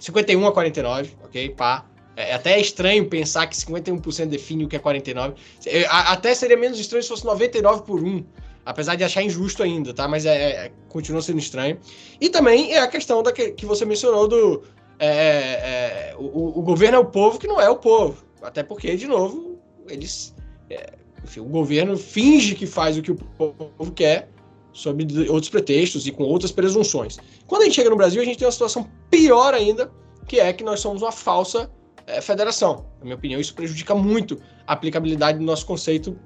[0.00, 1.50] 51 a 49, ok?
[1.50, 1.86] Pá.
[2.16, 5.34] É até estranho pensar que 51% define o que é 49.
[5.66, 8.24] É, Até seria menos estranho se fosse 99 por 1.
[8.64, 10.08] Apesar de achar injusto ainda, tá?
[10.08, 11.78] Mas é, é- continua sendo estranho.
[12.18, 14.62] E também é a questão da que, que você mencionou do.
[14.98, 18.24] é, é, o, o governo é o povo que não é o povo.
[18.42, 20.34] Até porque, de novo, eles.
[20.70, 20.94] é,
[21.26, 24.28] enfim, o governo finge que faz o que o povo quer,
[24.72, 27.18] sob outros pretextos e com outras presunções.
[27.46, 29.90] Quando a gente chega no Brasil, a gente tem uma situação pior ainda,
[30.28, 31.70] que é que nós somos uma falsa
[32.06, 32.86] é, federação.
[32.98, 36.16] Na minha opinião, isso prejudica muito a aplicabilidade do nosso conceito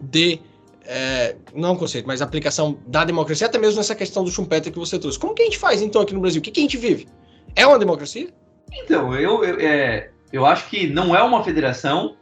[0.00, 0.40] de.
[0.84, 4.98] é, não conceito, mas aplicação da democracia, até mesmo nessa questão do Schumpeter que você
[4.98, 5.18] trouxe.
[5.18, 6.40] Como que a gente faz então aqui no Brasil?
[6.40, 7.08] O que, que a gente vive?
[7.54, 8.28] É uma democracia?
[8.72, 12.16] Então, eu, eu, é, eu acho que não é uma federação,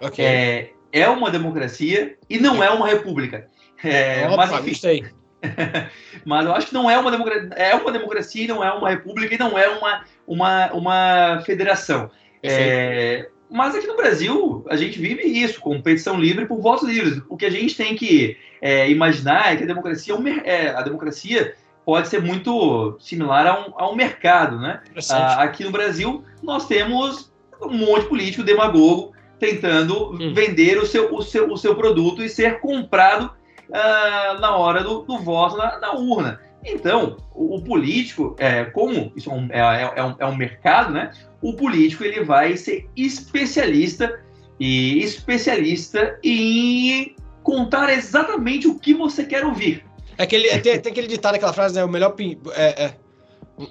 [0.00, 0.24] Ok.
[0.24, 3.48] é, é uma democracia e não é uma república.
[3.84, 5.04] É, Opa, mas, enfim, gostei.
[6.24, 8.88] mas eu acho que não é uma democracia, é uma democracia e não é uma
[8.88, 12.10] república e não é uma, uma, uma federação.
[12.42, 17.20] É, mas aqui no Brasil, a gente vive isso, competição livre por votos livres.
[17.28, 20.82] O que a gente tem que é, imaginar é que a democracia, é é, a
[20.82, 21.54] democracia
[21.84, 24.80] pode ser muito similar a um, a um mercado, né?
[25.10, 27.30] Ah, aqui no Brasil, nós temos
[27.62, 30.32] um monte de político demagogo tentando Hum.
[30.34, 33.30] vender o seu, o, seu, o seu produto e ser comprado
[33.72, 36.40] ah, na hora do, do voto na, na urna.
[36.64, 40.92] Então, o, o político, é, como isso é um, é, é um, é um mercado,
[40.92, 41.12] né?
[41.40, 44.20] O político ele vai ser especialista
[44.58, 49.84] e especialista em contar exatamente o que você quer ouvir.
[50.18, 51.84] É aquele, é, tem, tem aquele ditado, aquela frase, né?
[51.84, 52.16] O melhor,
[52.54, 52.94] é, é,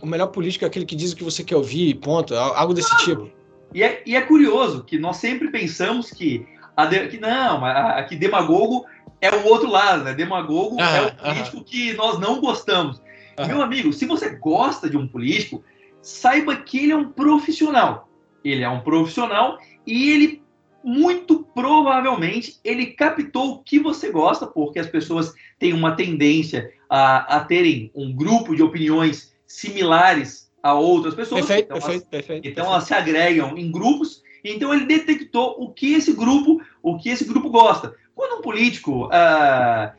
[0.01, 2.33] o melhor político é aquele que diz o que você quer ouvir, e ponto.
[2.35, 3.29] Al- Algo desse tipo.
[3.75, 8.15] E é, e é curioso que nós sempre pensamos que, a que não, a, que
[8.15, 8.85] demagogo
[9.19, 10.13] é o outro lado, né?
[10.13, 13.01] Demagogo é Aham, o político que nós não gostamos.
[13.37, 13.49] Aham.
[13.49, 15.61] Meu amigo, se você gosta de um político,
[16.01, 18.07] saiba que ele é um profissional.
[18.45, 20.41] Ele é um profissional e ele
[20.81, 27.37] muito provavelmente ele captou o que você gosta, porque as pessoas têm uma tendência a,
[27.37, 31.45] a terem um grupo de opiniões similares a outras pessoas.
[31.45, 32.47] Perfeito, então, perfeito, elas, perfeito.
[32.47, 34.23] então elas se agregam em grupos.
[34.43, 37.93] Então ele detectou o que esse grupo, o que esse grupo gosta.
[38.15, 39.93] Quando um político ah,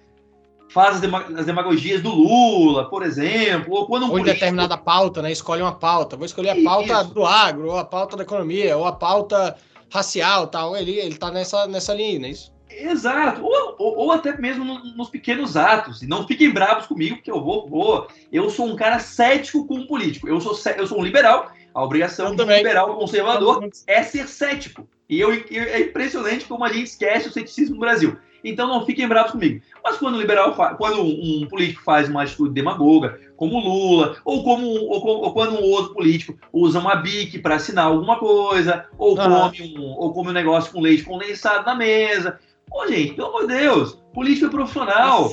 [0.68, 4.76] faz as, dema- as demagogias do Lula, por exemplo, ou quando um Ou político determinada
[4.76, 5.30] pauta, né?
[5.30, 6.16] Escolhe uma pauta.
[6.16, 7.14] Vou escolher a pauta Isso.
[7.14, 9.56] do agro, ou a pauta da economia, ou a pauta
[9.88, 10.76] racial, tal.
[10.76, 12.52] Ele, ele tá nessa, nessa linha, não é isso?
[12.78, 16.02] Exato, ou, ou, ou até mesmo no- nos pequenos atos.
[16.02, 18.06] E não fiquem bravos comigo, porque eu vou, vou.
[18.30, 20.28] Eu sou um cara cético com um político.
[20.28, 21.50] Eu sou, eu sou um liberal.
[21.74, 24.86] A obrigação de um liberal conservador é ser cético.
[25.08, 28.16] E eu, é impressionante como a gente esquece o ceticismo no Brasil.
[28.42, 29.60] Então não fiquem bravos comigo.
[29.82, 34.16] Mas quando o liberal quando um, um político faz uma atitude demagoga, como o Lula,
[34.24, 38.86] ou como ou, ou quando um outro político usa uma bique para assinar alguma coisa,
[38.96, 42.38] ou come um, ou come um negócio com leite condensado na mesa.
[42.76, 45.30] Pô, gente, pelo amor de Deus, político é profissional.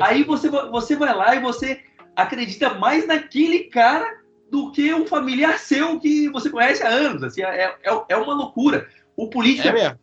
[0.00, 1.80] Aí você, você vai lá e você
[2.16, 4.16] acredita mais naquele cara
[4.50, 7.22] do que um familiar seu que você conhece há anos.
[7.22, 8.88] Assim, é, é, é uma loucura.
[9.16, 9.96] O político É é,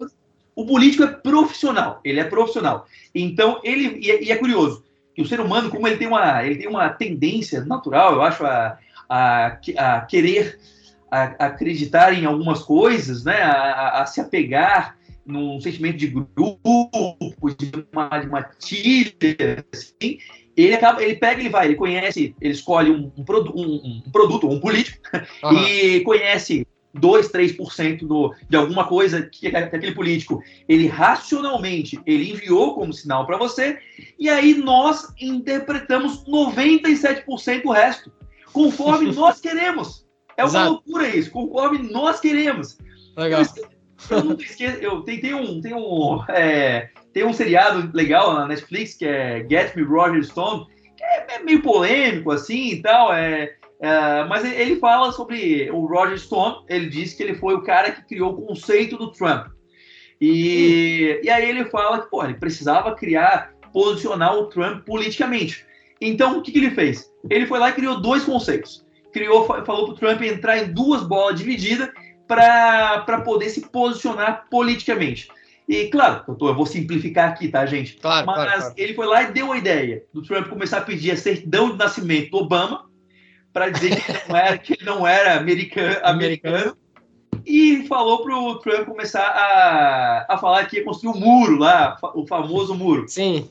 [0.56, 2.00] o político é profissional.
[2.02, 2.88] Ele é profissional.
[3.14, 4.00] Então, ele.
[4.00, 6.70] E é, e é curioso que o ser humano, como ele tem uma, ele tem
[6.70, 8.78] uma tendência natural, eu acho, a,
[9.10, 10.58] a, a querer
[11.12, 13.42] a- acreditar em algumas coisas, né?
[13.44, 16.60] A- a se apegar num sentimento de grupo,
[17.58, 18.50] de uma, de uma
[19.72, 20.18] assim,
[20.56, 24.12] ele acaba, ele pega, ele vai, ele conhece, ele escolhe um, um, produ- um- um
[24.12, 25.00] produto, um político,
[25.44, 25.68] Aham.
[25.68, 32.32] e conhece 2, 3% do, de alguma coisa que, que aquele político, ele racionalmente, ele
[32.32, 33.80] enviou como sinal para você,
[34.20, 38.12] e aí nós interpretamos 97% do resto,
[38.52, 40.06] conforme nós queremos.
[40.38, 40.72] É uma Exato.
[40.72, 42.78] loucura isso, conforme nós queremos.
[43.18, 43.42] Legal.
[44.10, 48.48] Eu nunca esqueço, eu tem, tem um, tem um, é, tem um seriado legal na
[48.48, 50.66] Netflix que é Get Me Roger Stone,
[50.98, 55.86] que é, é meio polêmico assim e tal, é, é, mas ele- fala sobre o
[55.86, 59.48] Roger Stone, ele diz que ele foi o cara que criou o conceito do Trump.
[60.20, 65.66] E, e aí ele fala que pô, ele precisava criar, posicionar o Trump politicamente.
[66.00, 67.12] Então, o que, que ele fez?
[67.30, 68.86] Ele foi lá e criou dois conceitos.
[69.12, 71.90] Criou, fa- falou para o Trump entrar em duas bolas divididas
[72.28, 75.28] para poder se posicionar politicamente.
[75.68, 77.94] E, claro, eu, tô- eu vou simplificar aqui, tá, gente?
[77.98, 78.74] Claro, Mas claro, claro.
[78.78, 81.78] ele foi lá e deu a ideia do Trump começar a pedir a certidão de
[81.78, 82.90] nascimento do Obama
[83.54, 86.78] para dizer que ele não era, que ele não era americano, americano.
[87.46, 91.98] E falou para o Trump começar a, a falar que ia construir um muro lá,
[92.14, 93.06] o famoso muro.
[93.08, 93.50] Sim.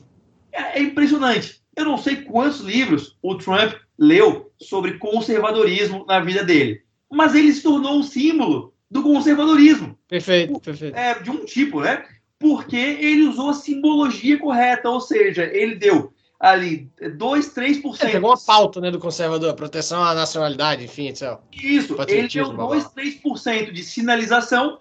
[0.51, 1.61] É, é impressionante.
[1.75, 6.82] Eu não sei quantos livros o Trump leu sobre conservadorismo na vida dele,
[7.13, 10.95] mas ele se tornou um símbolo do conservadorismo Perfeito, perfeito.
[10.95, 12.05] é, de um tipo, né?
[12.37, 18.01] Porque ele usou a simbologia correta, ou seja, ele deu ali 2, 3%.
[18.01, 21.37] É, pegou uma pauta, né, do conservador, proteção à nacionalidade, enfim, etc.
[21.51, 24.77] Isso, ele deu blá, 2, 3% de sinalização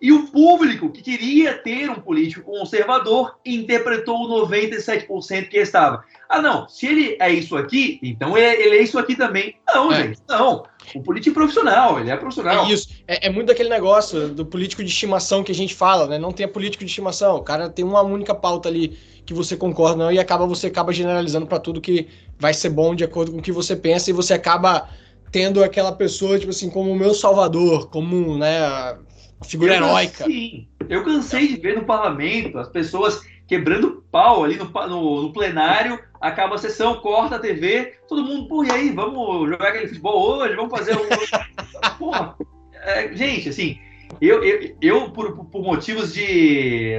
[0.00, 6.04] e o público que queria ter um político conservador interpretou o 97% que estava.
[6.28, 9.56] Ah, não, se ele é isso aqui, então ele, ele é isso aqui também.
[9.66, 10.04] Não, É.
[10.04, 10.64] gente, não.
[10.94, 12.66] O político é profissional, ele é profissional.
[12.66, 12.88] É isso.
[13.06, 16.18] É, é muito daquele negócio do político de estimação que a gente fala, né?
[16.18, 17.36] Não tem político de estimação.
[17.36, 20.90] O cara tem uma única pauta ali que você concorda não, e acaba você acaba
[20.92, 22.08] generalizando para tudo que
[22.38, 24.88] vai ser bom de acordo com o que você pensa e você acaba
[25.30, 28.96] tendo aquela pessoa tipo assim como o meu salvador, como né,
[29.44, 30.24] figura Eu heróica.
[30.24, 35.32] Sim, eu cansei de ver no parlamento as pessoas quebrando pau ali no, no- no
[35.32, 39.88] plenário, acaba a sessão, corta a TV, todo mundo, pô, e aí, vamos jogar aquele
[39.88, 41.98] futebol hoje, vamos fazer o.
[41.98, 42.36] Porra,
[42.74, 43.78] é, gente, assim,
[44.20, 46.92] eu, eu, eu por, por motivos de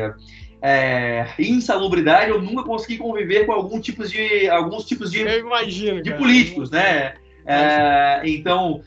[0.62, 6.02] é, insalubridade, eu nunca consegui conviver com algum tipos de, alguns tipos de Eu imagino.
[6.02, 6.22] de cara.
[6.22, 7.14] políticos, né?
[7.46, 8.82] É, então,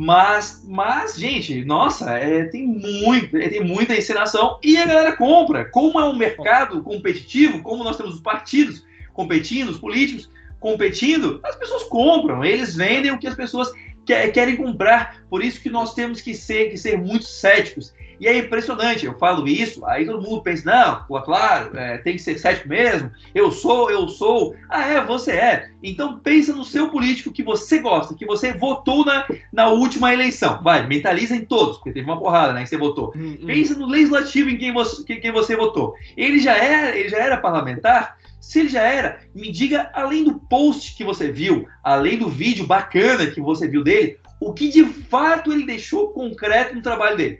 [0.00, 5.64] mas, mas, gente, nossa, é, tem muito, é, tem muita encenação e a galera compra.
[5.64, 10.30] Como é um mercado competitivo, como nós temos os partidos competindo, os políticos
[10.60, 13.72] competindo, as pessoas compram, eles vendem o que as pessoas
[14.06, 15.24] que- querem comprar.
[15.28, 17.92] Por isso que nós temos que ser, que ser muito céticos.
[18.20, 22.14] E é impressionante, eu falo isso, aí todo mundo pensa, não, pô, claro, é, tem
[22.14, 24.54] que ser cético mesmo, eu sou, eu sou.
[24.68, 25.70] Ah, é, você é.
[25.82, 30.60] Então pensa no seu político que você gosta, que você votou na, na última eleição.
[30.62, 33.12] Vai, mentaliza em todos, porque teve uma porrada, né, que você votou.
[33.14, 33.46] Hum, hum.
[33.46, 35.94] Pensa no legislativo em quem você, quem, quem você votou.
[36.16, 38.18] Ele já era, ele já era parlamentar?
[38.40, 42.66] Se ele já era, me diga, além do post que você viu, além do vídeo
[42.66, 47.38] bacana que você viu dele, o que de fato ele deixou concreto no trabalho dele.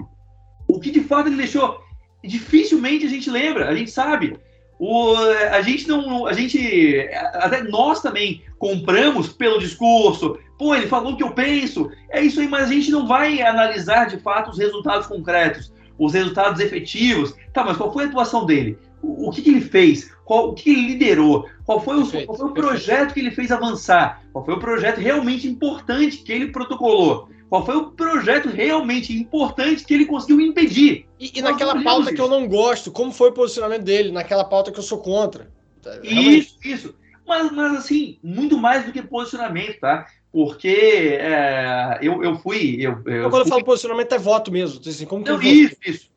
[0.68, 1.82] O que de fato ele deixou.
[2.22, 4.38] dificilmente a gente lembra, a gente sabe.
[4.78, 5.14] O,
[5.50, 6.26] a gente não.
[6.26, 7.08] A gente.
[7.34, 10.38] Até nós também compramos pelo discurso.
[10.56, 11.90] Pô, ele falou o que eu penso.
[12.10, 16.12] É isso aí, mas a gente não vai analisar de fato os resultados concretos, os
[16.12, 17.34] resultados efetivos.
[17.52, 18.78] Tá, mas qual foi a atuação dele?
[19.02, 20.12] O, o que, que, ele fez?
[20.24, 21.48] Qual, o que ele liderou?
[21.64, 24.22] Qual foi, o, perfeito, qual foi o projeto que ele fez avançar?
[24.32, 27.28] Qual foi o projeto realmente importante que ele protocolou?
[27.48, 31.06] Qual foi o projeto realmente importante que ele conseguiu impedir?
[31.18, 32.14] E, e naquela pauta isso.
[32.14, 34.12] que eu não gosto, como foi o posicionamento dele?
[34.12, 35.50] Naquela pauta que eu sou contra.
[35.84, 36.38] Realmente.
[36.38, 36.94] Isso, isso.
[37.26, 40.06] Mas, mas, assim, muito mais do que posicionamento, tá?
[40.30, 42.76] Porque é, eu, eu fui.
[42.80, 44.80] Eu, eu então, quando eu falo posicionamento, é voto mesmo.
[44.86, 46.08] Assim, como não, isso, isso.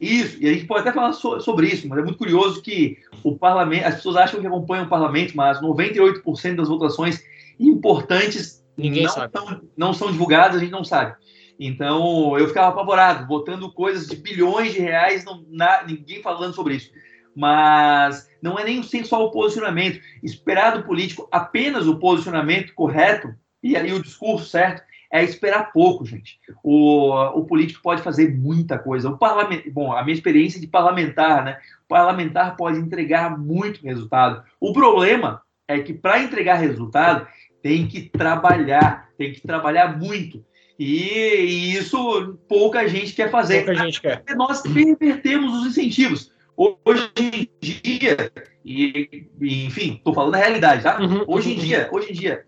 [0.00, 2.98] Isso, e a gente pode até falar so, sobre isso, mas é muito curioso que
[3.22, 7.22] o parlamento, as pessoas acham que acompanham o parlamento, mas 98% das votações
[7.58, 9.32] importantes Ninguém não sabe.
[9.38, 11.14] São, não são divulgadas, a gente não sabe.
[11.58, 16.74] Então eu ficava apavorado, botando coisas de bilhões de reais, não, na, ninguém falando sobre
[16.74, 16.90] isso.
[17.34, 20.00] Mas não é nem só o posicionamento.
[20.22, 26.04] Esperar do político apenas o posicionamento correto e aí o discurso certo é esperar pouco,
[26.04, 26.40] gente.
[26.62, 29.08] O, o político pode fazer muita coisa.
[29.08, 31.58] O parlamento, bom, a minha experiência de parlamentar, né?
[31.84, 34.42] O parlamentar pode entregar muito resultado.
[34.60, 37.26] O problema é que para entregar resultado
[37.64, 40.44] tem que trabalhar, tem que trabalhar muito.
[40.78, 43.64] E, e, isso pouca gente quer fazer.
[43.64, 44.22] Pouca gente quer.
[44.36, 46.30] Nós pervertemos os incentivos.
[46.54, 48.30] Hoje em dia,
[48.62, 51.00] e, enfim, estou falando da realidade, tá?
[51.00, 51.64] Uhum, hoje em uhum.
[51.64, 52.44] dia, hoje em dia,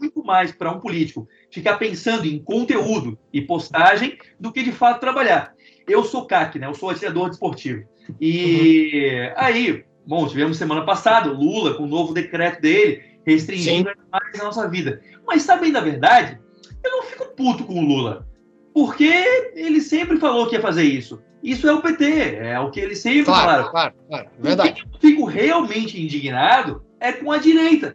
[0.00, 4.98] muito mais para um político ficar pensando em conteúdo e postagem do que de fato
[4.98, 5.52] trabalhar.
[5.86, 6.66] Eu sou CAC, né?
[6.66, 7.84] Eu sou atirador desportivo.
[8.18, 9.34] E uhum.
[9.36, 13.96] aí, bom, tivemos semana passada Lula com o novo decreto dele restringindo Sim.
[14.12, 15.00] mais a nossa vida.
[15.26, 16.38] Mas sabe da verdade?
[16.82, 18.26] Eu não fico puto com o Lula,
[18.74, 21.22] porque ele sempre falou que ia fazer isso.
[21.42, 23.70] Isso é o PT, é o que ele sempre claro, falaram.
[23.70, 24.70] Claro, claro, verdade.
[24.70, 27.94] O que eu fico realmente indignado é com a direita,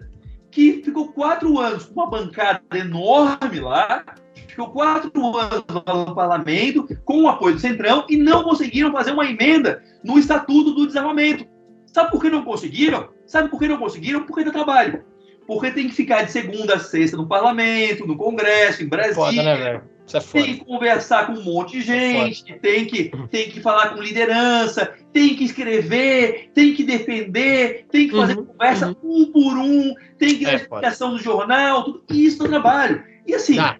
[0.51, 4.03] que ficou quatro anos com uma bancada enorme lá,
[4.47, 9.25] ficou quatro anos no parlamento, com o apoio do Centrão, e não conseguiram fazer uma
[9.25, 11.45] emenda no Estatuto do Desarmamento.
[11.87, 13.09] Sabe por que não conseguiram?
[13.25, 14.23] Sabe por que não conseguiram?
[14.23, 15.03] Porque dá trabalho
[15.49, 19.15] porque tem que ficar de segunda a sexta no parlamento, no Congresso, em Brasília.
[19.15, 19.83] Foda, né, velho?
[20.05, 20.43] Isso é foda.
[20.45, 23.99] Tem que conversar com um monte de gente, é tem, que, tem que falar com
[23.99, 29.23] liderança, tem que escrever, tem que defender, tem que fazer uhum, conversa uhum.
[29.23, 33.03] um por um, tem que é explicação no jornal, tudo isso é trabalho.
[33.25, 33.75] E assim, ah.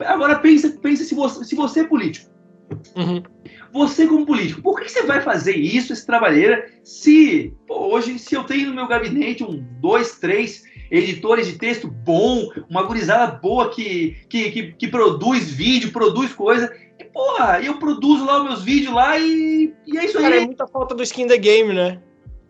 [0.00, 2.30] agora pensa, pensa se, você, se você é político.
[2.94, 3.22] Uhum.
[3.72, 8.34] Você, como político, por que você vai fazer isso, esse trabalheira, se pô, hoje, se
[8.34, 13.70] eu tenho no meu gabinete um, dois, três editores de texto bom, uma gurizada boa
[13.70, 16.72] que, que, que, que produz vídeo, produz coisa.
[16.98, 20.42] E, porra, eu produzo lá os meus vídeos lá e, e é isso Cara, aí.
[20.42, 22.00] é muita falta do skin the game, né?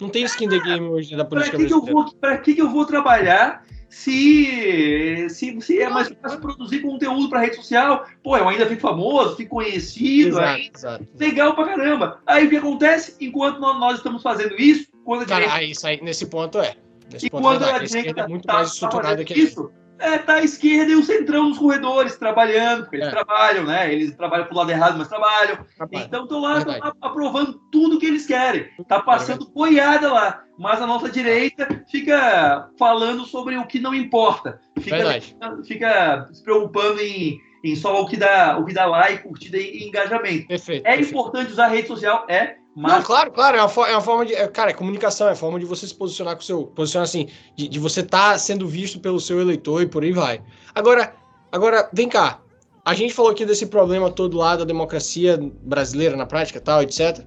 [0.00, 2.54] Não tem skin the game hoje da política pra que, que eu vou Pra que,
[2.54, 8.04] que eu vou trabalhar se, se, se é mais fácil produzir conteúdo para rede social?
[8.24, 11.08] Pô, eu ainda fico famoso, fico conhecido, exato, exato.
[11.16, 12.20] legal pra caramba.
[12.26, 13.14] Aí o que acontece?
[13.20, 15.64] Enquanto nós estamos fazendo isso, quando a Cara, direita...
[15.64, 16.74] isso aí, nesse ponto é.
[17.12, 20.34] Nesse e quando a, a direita é muito tá, mais estruturada que isso, é, tá
[20.34, 23.10] a esquerda e o centrão nos corredores trabalhando, porque eles é.
[23.10, 23.92] trabalham, né?
[23.92, 25.58] Eles trabalham pro lado errado, mas trabalham.
[25.92, 28.68] Então estão lá tão aprovando tudo que eles querem.
[28.88, 30.42] Tá passando boiada lá.
[30.58, 34.60] Mas a nossa direita fica falando sobre o que não importa.
[34.78, 35.20] Fica,
[35.66, 39.84] fica se preocupando em, em só o que dá, o que dá like, curtida e
[39.84, 40.46] engajamento.
[40.46, 41.10] Perfeito, é perfeito.
[41.10, 42.92] importante usar a rede social, é, mas...
[42.92, 44.34] Não, claro, claro, é uma, é uma forma de.
[44.34, 46.64] É, cara, é comunicação, é a forma de você se posicionar com o seu.
[46.66, 50.12] Posicionar assim, de, de você estar tá sendo visto pelo seu eleitor e por aí
[50.12, 50.42] vai.
[50.74, 51.14] Agora,
[51.52, 52.40] agora, vem cá.
[52.84, 57.24] A gente falou aqui desse problema todo lá da democracia brasileira na prática tal, etc.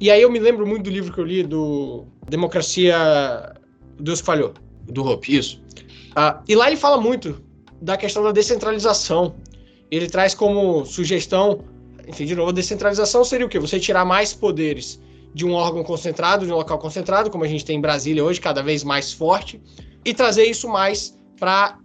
[0.00, 2.96] E aí eu me lembro muito do livro que eu li do Democracia.
[4.00, 5.62] Deus falhou, do Hope, isso.
[6.16, 7.42] Ah, e lá ele fala muito
[7.80, 9.34] da questão da descentralização.
[9.90, 11.64] Ele traz como sugestão
[12.08, 13.58] enfim, de novo, a descentralização seria o quê?
[13.58, 15.00] Você tirar mais poderes
[15.34, 18.40] de um órgão concentrado, de um local concentrado, como a gente tem em Brasília hoje,
[18.40, 19.60] cada vez mais forte,
[20.04, 21.78] e trazer isso mais para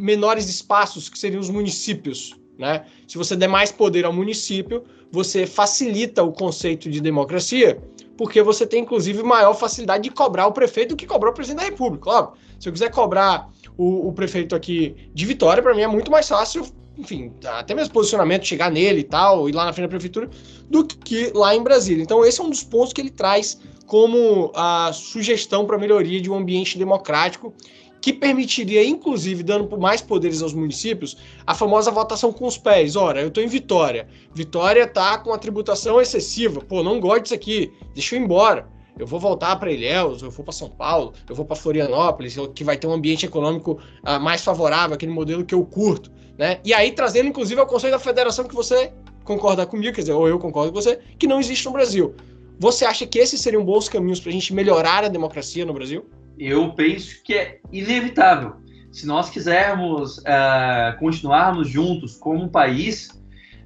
[0.00, 2.36] menores espaços, que seriam os municípios.
[2.56, 2.84] Né?
[3.06, 7.82] Se você der mais poder ao município, você facilita o conceito de democracia,
[8.16, 11.60] porque você tem, inclusive, maior facilidade de cobrar o prefeito do que cobrar o presidente
[11.60, 12.10] da República.
[12.10, 16.10] Óbvio, se eu quiser cobrar o, o prefeito aqui de Vitória, para mim é muito
[16.10, 16.66] mais fácil
[16.98, 20.28] enfim, até mesmo posicionamento, chegar nele e tal, ir lá na frente da prefeitura,
[20.68, 22.02] do que lá em Brasília.
[22.02, 26.30] Então, esse é um dos pontos que ele traz como a sugestão para melhoria de
[26.30, 27.54] um ambiente democrático
[28.00, 32.96] que permitiria, inclusive, dando mais poderes aos municípios, a famosa votação com os pés.
[32.96, 34.08] Ora, eu estou em Vitória.
[34.34, 36.60] Vitória tá com a tributação excessiva.
[36.60, 37.72] Pô, não gosto disso aqui.
[37.94, 38.68] Deixa eu ir embora.
[38.98, 42.64] Eu vou voltar para Ilhéus, eu vou para São Paulo, eu vou para Florianópolis, que
[42.64, 46.60] vai ter um ambiente econômico uh, mais favorável, aquele modelo que eu curto, né?
[46.64, 48.92] E aí trazendo inclusive ao Conselho da Federação que você
[49.24, 52.14] concorda comigo, quer dizer, ou eu concordo com você, que não existe no Brasil.
[52.58, 56.08] Você acha que esses seriam bons caminhos para a gente melhorar a democracia no Brasil?
[56.38, 58.54] Eu penso que é inevitável.
[58.90, 63.10] Se nós quisermos uh, continuarmos juntos como país,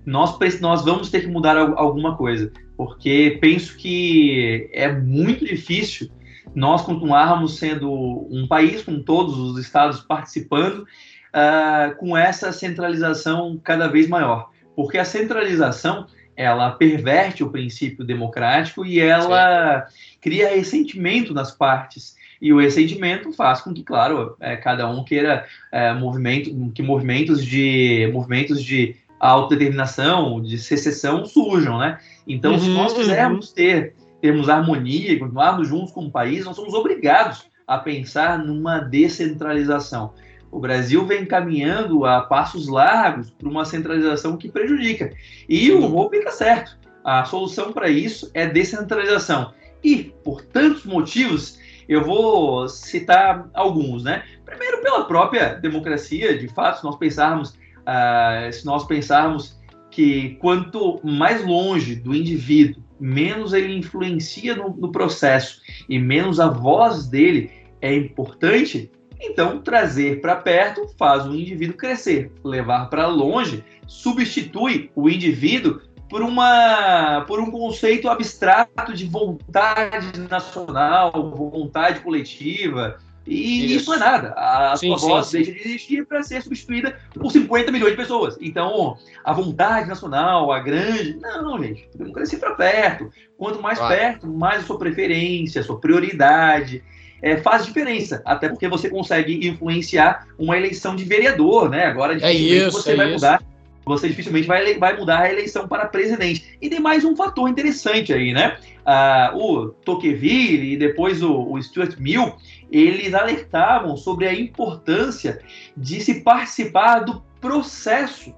[0.04, 2.52] nós, nós vamos ter que mudar alguma coisa,
[2.84, 6.10] porque penso que é muito difícil
[6.52, 7.88] nós continuarmos sendo
[8.28, 14.98] um país com todos os estados participando uh, com essa centralização cada vez maior, porque
[14.98, 19.86] a centralização ela perverte o princípio democrático e ela
[20.20, 22.16] cria ressentimento nas partes.
[22.40, 27.44] E o ressentimento faz com que, claro, é, cada um queira é, movimento, que movimentos
[27.46, 32.00] de movimentos de autodeterminação, de secessão surjam, né?
[32.26, 32.98] Então, uhum, se nós uhum.
[32.98, 33.54] quisermos uhum.
[33.54, 40.12] ter termos harmonia e continuarmos juntos como país, nós somos obrigados a pensar numa descentralização.
[40.50, 45.12] O Brasil vem caminhando a passos largos para uma centralização que prejudica.
[45.48, 46.78] E o Hope está certo.
[47.02, 49.52] A solução para isso é descentralização.
[49.82, 51.58] E, por tantos motivos,
[51.88, 54.22] eu vou citar alguns, né?
[54.44, 59.58] Primeiro, pela própria democracia, de fato, se nós pensarmos, uh, se nós pensarmos
[59.92, 66.48] que quanto mais longe do indivíduo, menos ele influencia no, no processo e menos a
[66.48, 68.90] voz dele é importante,
[69.20, 72.32] então, trazer para perto faz o indivíduo crescer.
[72.42, 81.12] Levar para longe substitui o indivíduo por, uma, por um conceito abstrato de vontade nacional,
[81.30, 82.98] vontade coletiva.
[83.26, 84.34] E isso, isso é nada.
[84.36, 87.96] A sim, sua voz sim, deixa de existir para ser substituída por 50 milhões de
[87.96, 88.36] pessoas.
[88.40, 91.18] Então, a vontade nacional, a grande.
[91.20, 91.88] Não, gente.
[91.92, 93.10] Podemos crescer para perto.
[93.36, 93.94] Quanto mais claro.
[93.94, 96.82] perto, mais a sua preferência, a sua prioridade
[97.22, 101.86] é, faz diferença, até porque você consegue influenciar uma eleição de vereador, né?
[101.86, 103.14] Agora é isso, você é vai isso.
[103.14, 103.40] mudar,
[103.84, 106.56] você dificilmente vai, vai mudar a eleição para presidente.
[106.60, 108.58] E tem mais um fator interessante aí, né?
[108.84, 112.34] Ah, o Tocqueville e depois o, o Stuart Mill,
[112.70, 115.40] eles alertavam sobre a importância
[115.76, 118.34] de se participar do processo,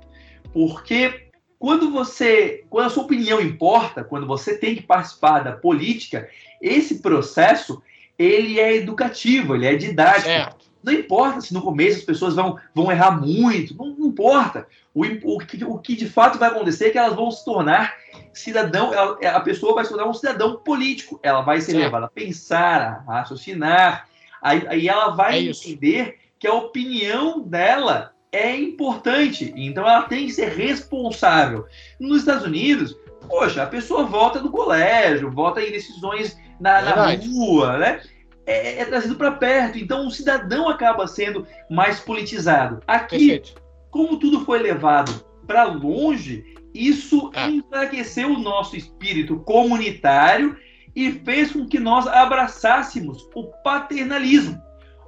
[0.53, 1.24] porque
[1.59, 6.28] quando você, quando a sua opinião importa, quando você tem que participar da política,
[6.61, 7.82] esse processo
[8.18, 10.26] ele é educativo, ele é didático.
[10.26, 10.64] Certo.
[10.85, 14.66] Não importa se no começo as pessoas vão, vão errar muito, não, não importa.
[14.93, 17.95] O, o, que, o que de fato vai acontecer é que elas vão se tornar
[18.35, 21.18] cidadão, ela, a pessoa vai se tornar um cidadão político.
[21.22, 24.07] Ela vai ser levada a pensar, a raciocinar,
[24.43, 29.55] aí, aí ela vai é entender que a opinião dela é importante.
[29.57, 31.66] Então ela tem que ser responsável.
[31.99, 32.95] Nos Estados Unidos,
[33.26, 38.03] poxa, a pessoa vota no colégio, vota em decisões na, na rua, né?
[38.47, 39.78] É, é trazido para perto.
[39.78, 42.80] Então o cidadão acaba sendo mais politizado.
[42.86, 43.62] Aqui, Perfeito.
[43.90, 47.49] como tudo foi levado para longe, isso ah.
[47.49, 50.57] enfraqueceu o nosso espírito comunitário
[50.95, 54.61] e fez com que nós abraçássemos o paternalismo.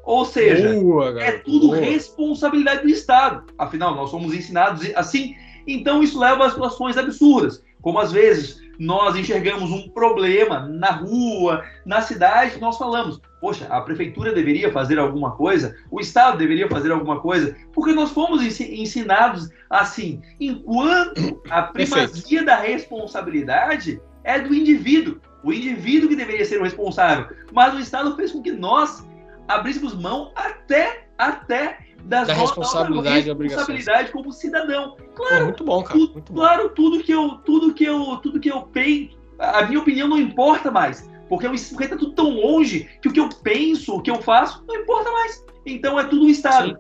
[0.04, 1.80] Ou seja, boa, é tudo boa.
[1.80, 3.44] responsabilidade do Estado.
[3.58, 5.34] Afinal, nós somos ensinados assim.
[5.66, 11.64] Então, isso leva a situações absurdas, como às vezes nós enxergamos um problema na rua,
[11.84, 16.90] na cidade, nós falamos, poxa, a prefeitura deveria fazer alguma coisa, o Estado deveria fazer
[16.90, 25.20] alguma coisa, porque nós fomos ensinados assim, enquanto a primazia da responsabilidade é do indivíduo,
[25.44, 29.06] o indivíduo que deveria ser o responsável, mas o Estado fez com que nós
[29.46, 34.96] abríssemos mão até, até das da responsabilidade, responsabilidade como cidadão.
[35.14, 35.98] Claro, muito bom, cara.
[35.98, 36.40] Muito bom.
[36.40, 40.18] Claro, tudo que eu, tudo que eu, tudo que eu penso, a minha opinião não
[40.18, 44.10] importa mais, porque porque está tudo tão longe que o que eu penso, o que
[44.10, 45.44] eu faço, não importa mais.
[45.64, 46.70] Então é tudo o Estado.
[46.70, 46.76] Sim.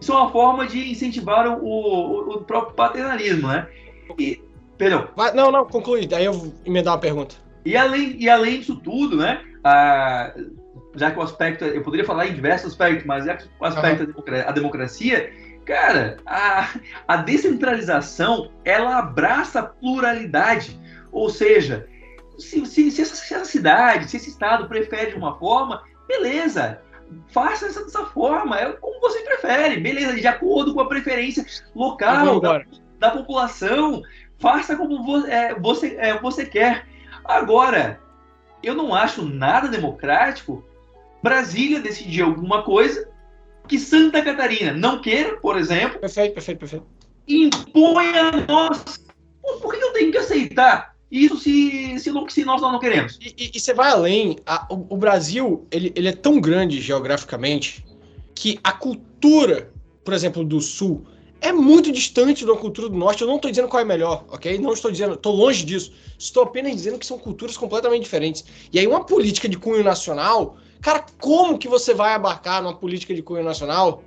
[0.00, 3.66] Isso é uma forma de incentivar o, o, o próprio paternalismo, né?
[4.18, 4.40] E,
[4.76, 5.08] perdão.
[5.34, 6.06] não, não, conclui.
[6.06, 7.34] Daí eu vou emendar uma pergunta.
[7.64, 9.42] E além, e além disso tudo, né?
[9.64, 10.34] A,
[10.96, 14.04] já que o aspecto, eu poderia falar em diversos aspectos, mas já que o aspecto
[14.04, 14.24] uhum.
[14.24, 15.32] da democracia,
[15.64, 16.70] cara, a,
[17.06, 20.80] a descentralização, ela abraça a pluralidade,
[21.12, 21.86] ou seja,
[22.38, 26.80] se, se, se, essa, se essa cidade, se esse estado prefere de uma forma, beleza,
[27.28, 31.44] faça essa dessa forma, é como você prefere, beleza, de acordo com a preferência
[31.74, 32.62] local da,
[32.98, 34.02] da, população,
[34.38, 36.86] faça como você, é, você, é, você quer.
[37.24, 38.00] Agora,
[38.62, 40.64] eu não acho nada democrático
[41.28, 43.08] Brasília decidir alguma coisa
[43.68, 46.86] que Santa Catarina não queira, por exemplo, Perfeito, perfeito, perfeito.
[47.26, 48.84] impõe a nós.
[49.60, 53.18] Por que eu tenho que aceitar isso se, se, não, se nós não queremos?
[53.20, 56.80] E, e- e você vai além, a- o, o Brasil, ele, ele é tão grande
[56.80, 57.84] geograficamente
[58.34, 59.72] que a cultura,
[60.04, 61.06] por exemplo, do Sul,
[61.40, 63.22] é muito distante da cultura do Norte.
[63.22, 64.58] Eu não estou dizendo qual é melhor, ok?
[64.58, 65.92] Não estou dizendo, estou longe disso.
[66.18, 68.44] Estou apenas dizendo que são culturas completamente diferentes.
[68.72, 73.14] E aí uma política de cunho nacional, cara, como que você vai abarcar numa política
[73.14, 74.02] de cunho nacional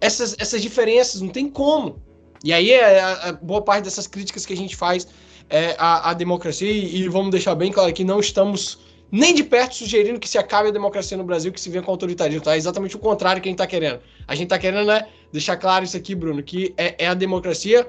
[0.00, 1.20] essas, essas diferenças?
[1.20, 2.02] Não tem como.
[2.42, 5.06] E aí é a, a boa parte dessas críticas que a gente faz
[5.48, 8.78] é, à, à democracia e, e vamos deixar bem claro que não estamos
[9.12, 11.90] nem de perto sugerindo que se acabe a democracia no Brasil, que se venha com
[11.90, 12.54] autoritarismo, tá?
[12.54, 14.00] É exatamente o contrário que a gente tá querendo.
[14.26, 17.86] A gente tá querendo, né, deixar claro isso aqui, Bruno, que é, é a democracia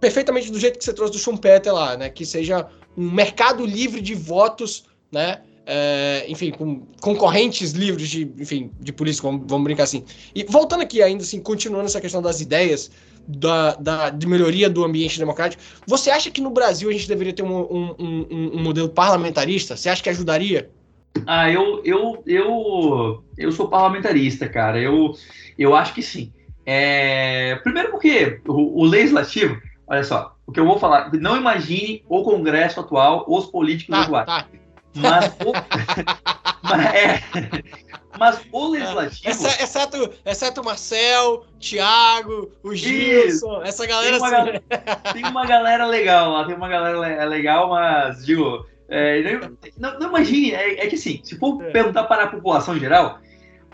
[0.00, 2.08] perfeitamente do jeito que você trouxe do Schumpeter lá, né?
[2.08, 5.42] Que seja um mercado livre de votos, né?
[5.66, 10.04] É, enfim, com concorrentes livres de, enfim, de polícia, vamos, vamos brincar assim.
[10.34, 12.90] E voltando aqui ainda, assim, continuando essa questão das ideias,
[13.26, 17.32] da, da, de melhoria do ambiente democrático, você acha que no Brasil a gente deveria
[17.32, 19.76] ter um, um, um, um modelo parlamentarista?
[19.76, 20.68] Você acha que ajudaria?
[21.26, 24.80] Ah, eu, eu, eu, eu sou parlamentarista, cara.
[24.80, 25.14] Eu,
[25.58, 26.32] eu acho que sim.
[26.66, 32.02] É, primeiro porque o, o legislativo, olha só, o que eu vou falar, não imagine
[32.08, 34.26] o Congresso atual, os políticos Tá, atuais.
[34.26, 34.48] tá.
[34.94, 35.52] Mas o,
[36.62, 37.22] mas, é,
[38.18, 39.30] mas o legislativo.
[39.30, 44.36] Exce- Exceto, exceto o Marcel, Thiago, o Gilson, essa galera Tem uma assim.
[44.36, 44.62] galera-
[45.12, 49.40] tem uma galera legal lá, tem uma galera le- legal, mas, digo, é,
[49.78, 51.70] não, não imagine, é, é que assim, se for É.
[51.70, 53.18] perguntar para a população em geral,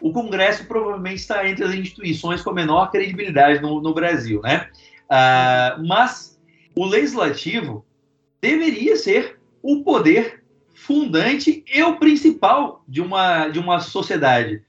[0.00, 4.68] o Congresso provavelmente está entre as instituições com a menor credibilidade no, no Brasil, né?
[5.10, 6.38] Ah, mas
[6.76, 7.84] o Legislativo
[8.40, 10.38] deveria ser o poder
[10.78, 14.62] fundante e o principal de uma, de uma sociedade.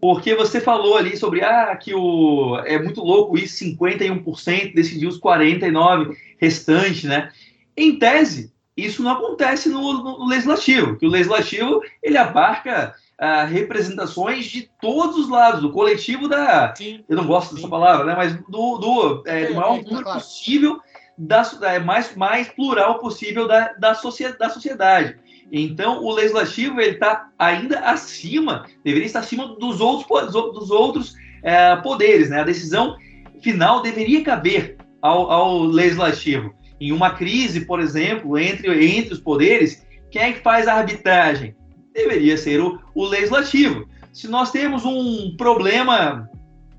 [0.00, 5.18] Porque você falou ali sobre ah, que o, é muito louco isso, 51% decidiu os
[5.18, 7.32] 49% restantes, né?
[7.76, 14.44] Em tese, isso não acontece no, no legislativo, que o legislativo ele abarca ah, representações
[14.44, 16.74] de todos os lados, do coletivo da.
[16.76, 17.02] Sim.
[17.08, 17.70] Eu não gosto dessa Sim.
[17.70, 18.14] palavra, né?
[18.14, 20.20] Mas do, do, é, Sim, do maior número claro.
[20.20, 20.80] possível,
[21.16, 25.23] da, é, mais, mais plural possível da, da, socie- da sociedade.
[25.56, 31.76] Então, o legislativo ele está ainda acima, deveria estar acima dos outros, dos outros é,
[31.76, 32.28] poderes.
[32.28, 32.40] Né?
[32.40, 32.96] A decisão
[33.40, 36.52] final deveria caber ao, ao legislativo.
[36.80, 41.54] Em uma crise, por exemplo, entre, entre os poderes, quem é que faz a arbitragem?
[41.94, 43.88] Deveria ser o, o legislativo.
[44.12, 46.28] Se nós temos um problema,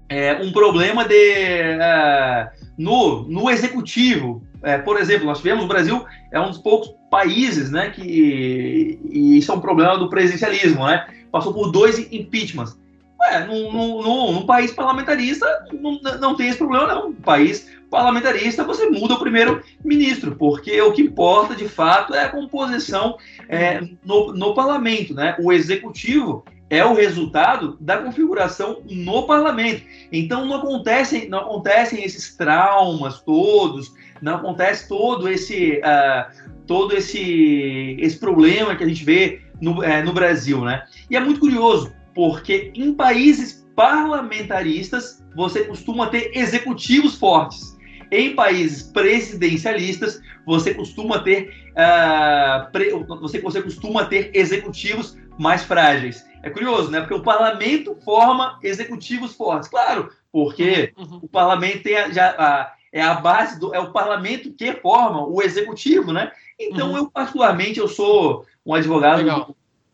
[0.09, 6.05] é, um problema de, é, no, no executivo, é, por exemplo, nós tivemos o Brasil
[6.33, 11.07] é um dos poucos países, né, que e isso é um problema do presidencialismo, né?
[11.31, 12.77] Passou por dois impeachments.
[13.21, 17.07] Ué, num, país parlamentarista não, não tem esse problema, não.
[17.07, 22.29] Um país parlamentarista você muda o primeiro-ministro, porque o que importa de fato é a
[22.29, 25.37] composição é, no, no parlamento, né?
[25.39, 29.83] O executivo é o resultado da configuração no parlamento.
[30.11, 36.29] Então não acontecem, não acontecem esses traumas todos, não acontece todo esse, ah,
[36.67, 40.83] todo esse, esse problema que a gente vê no, eh, no Brasil, né?
[41.09, 47.75] E é muito curioso, porque em países parlamentaristas você costuma ter executivos fortes.
[48.11, 52.91] Em países presidencialistas você costuma ter ah, pre-
[53.21, 56.25] você, você costuma ter executivos mais frágeis.
[56.43, 56.99] É curioso, né?
[57.01, 59.67] Porque o parlamento forma executivos fortes.
[59.67, 61.19] Claro, porque Uhum.
[61.23, 65.25] o parlamento tem a- já a- é a base do é o parlamento que forma
[65.27, 66.31] o executivo, né?
[66.59, 66.97] Então Uhum.
[66.97, 69.23] eu particularmente eu sou um advogado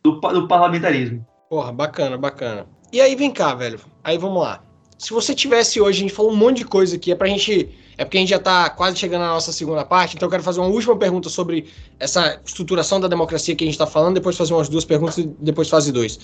[0.04, 1.26] do, do, do parlamentarismo.
[1.50, 2.68] Porra, bacana, bacana.
[2.94, 3.80] E aí, vem cá, velho.
[4.04, 4.64] Aí vamos lá.
[4.98, 7.70] Se você tivesse hoje, a gente falou um monte de coisa aqui, é pra gente.
[7.98, 10.44] É porque a gente já tá quase chegando na nossa segunda parte, então eu quero
[10.44, 11.68] fazer uma última pergunta sobre
[12.00, 15.26] essa estruturação da democracia que a gente tá falando, depois fazer umas duas perguntas e
[15.40, 16.20] depois fase dois.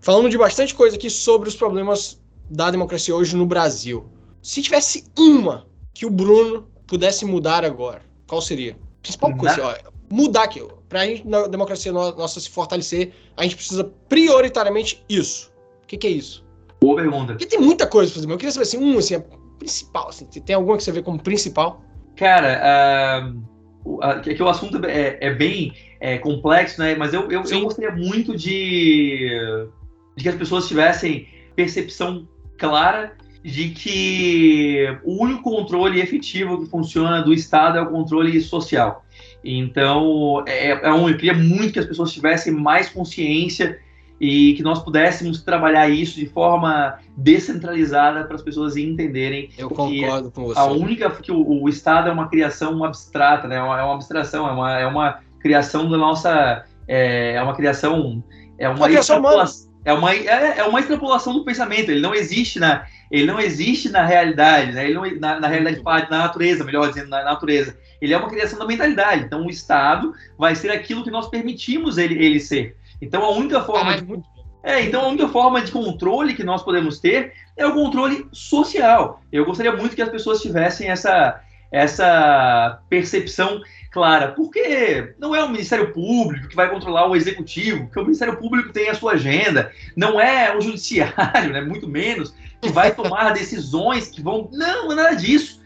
[0.00, 2.20] Falando de bastante coisa aqui sobre os problemas
[2.50, 4.06] da democracia hoje no Brasil.
[4.42, 8.76] Se tivesse uma que o Bruno pudesse mudar agora, qual seria?
[9.02, 9.74] Principal coisa, ó,
[10.10, 10.62] mudar aqui.
[10.88, 15.52] Pra gente, na democracia no- nossa se fortalecer, a gente precisa prioritariamente isso.
[15.82, 16.44] O que, que é isso?
[16.80, 17.32] Boa pergunta.
[17.32, 18.34] Porque tem muita coisa, por exemplo.
[18.34, 19.22] Eu queria saber assim, um, assim,
[19.58, 20.08] principal.
[20.08, 21.82] Assim, tem alguma que você vê como principal?
[22.16, 23.32] Cara,
[23.84, 26.94] o- ah, que, que o assunto é, é bem é, complexo, né?
[26.94, 27.56] Mas eu, eu, Sim.
[27.56, 29.28] eu gostaria muito de,
[30.16, 31.26] de que as pessoas tivessem
[31.56, 33.16] percepção clara
[33.48, 39.04] de que o único controle efetivo que funciona do Estado é o controle social.
[39.42, 43.78] Então, é, é um, eu queria muito que as pessoas tivessem mais consciência
[44.20, 49.48] e que nós pudéssemos trabalhar isso de forma descentralizada para as pessoas entenderem.
[49.56, 50.58] Eu concordo com você.
[50.58, 53.56] A única que o, o, Estado é uma criação abstrata, né?
[53.56, 58.22] É uma, é abstração, é uma, é uma criação da nossa, é, é uma criação,
[58.58, 61.90] é uma, uma extrapolação, é uma é, é uma extrapolação do pensamento.
[61.90, 64.84] Ele não existe na ele não existe na realidade, né?
[64.84, 65.80] Ele não, na, na realidade,
[66.10, 67.74] na natureza, melhor dizendo, na natureza.
[67.98, 69.24] Ele é uma criação da mentalidade.
[69.24, 72.76] Então, o Estado vai ser aquilo que nós permitimos ele, ele ser.
[73.00, 73.96] Então a única forma.
[73.96, 74.22] de...
[74.62, 79.22] É, então a única forma de controle que nós podemos ter é o controle social.
[79.32, 81.40] Eu gostaria muito que as pessoas tivessem essa,
[81.72, 83.60] essa percepção
[83.98, 88.36] clara, porque não é o Ministério Público que vai controlar o executivo, porque o Ministério
[88.36, 92.32] Público tem a sua agenda, não é o judiciário, né, muito menos,
[92.62, 94.48] que vai tomar decisões que vão.
[94.52, 95.60] Não, não é nada disso.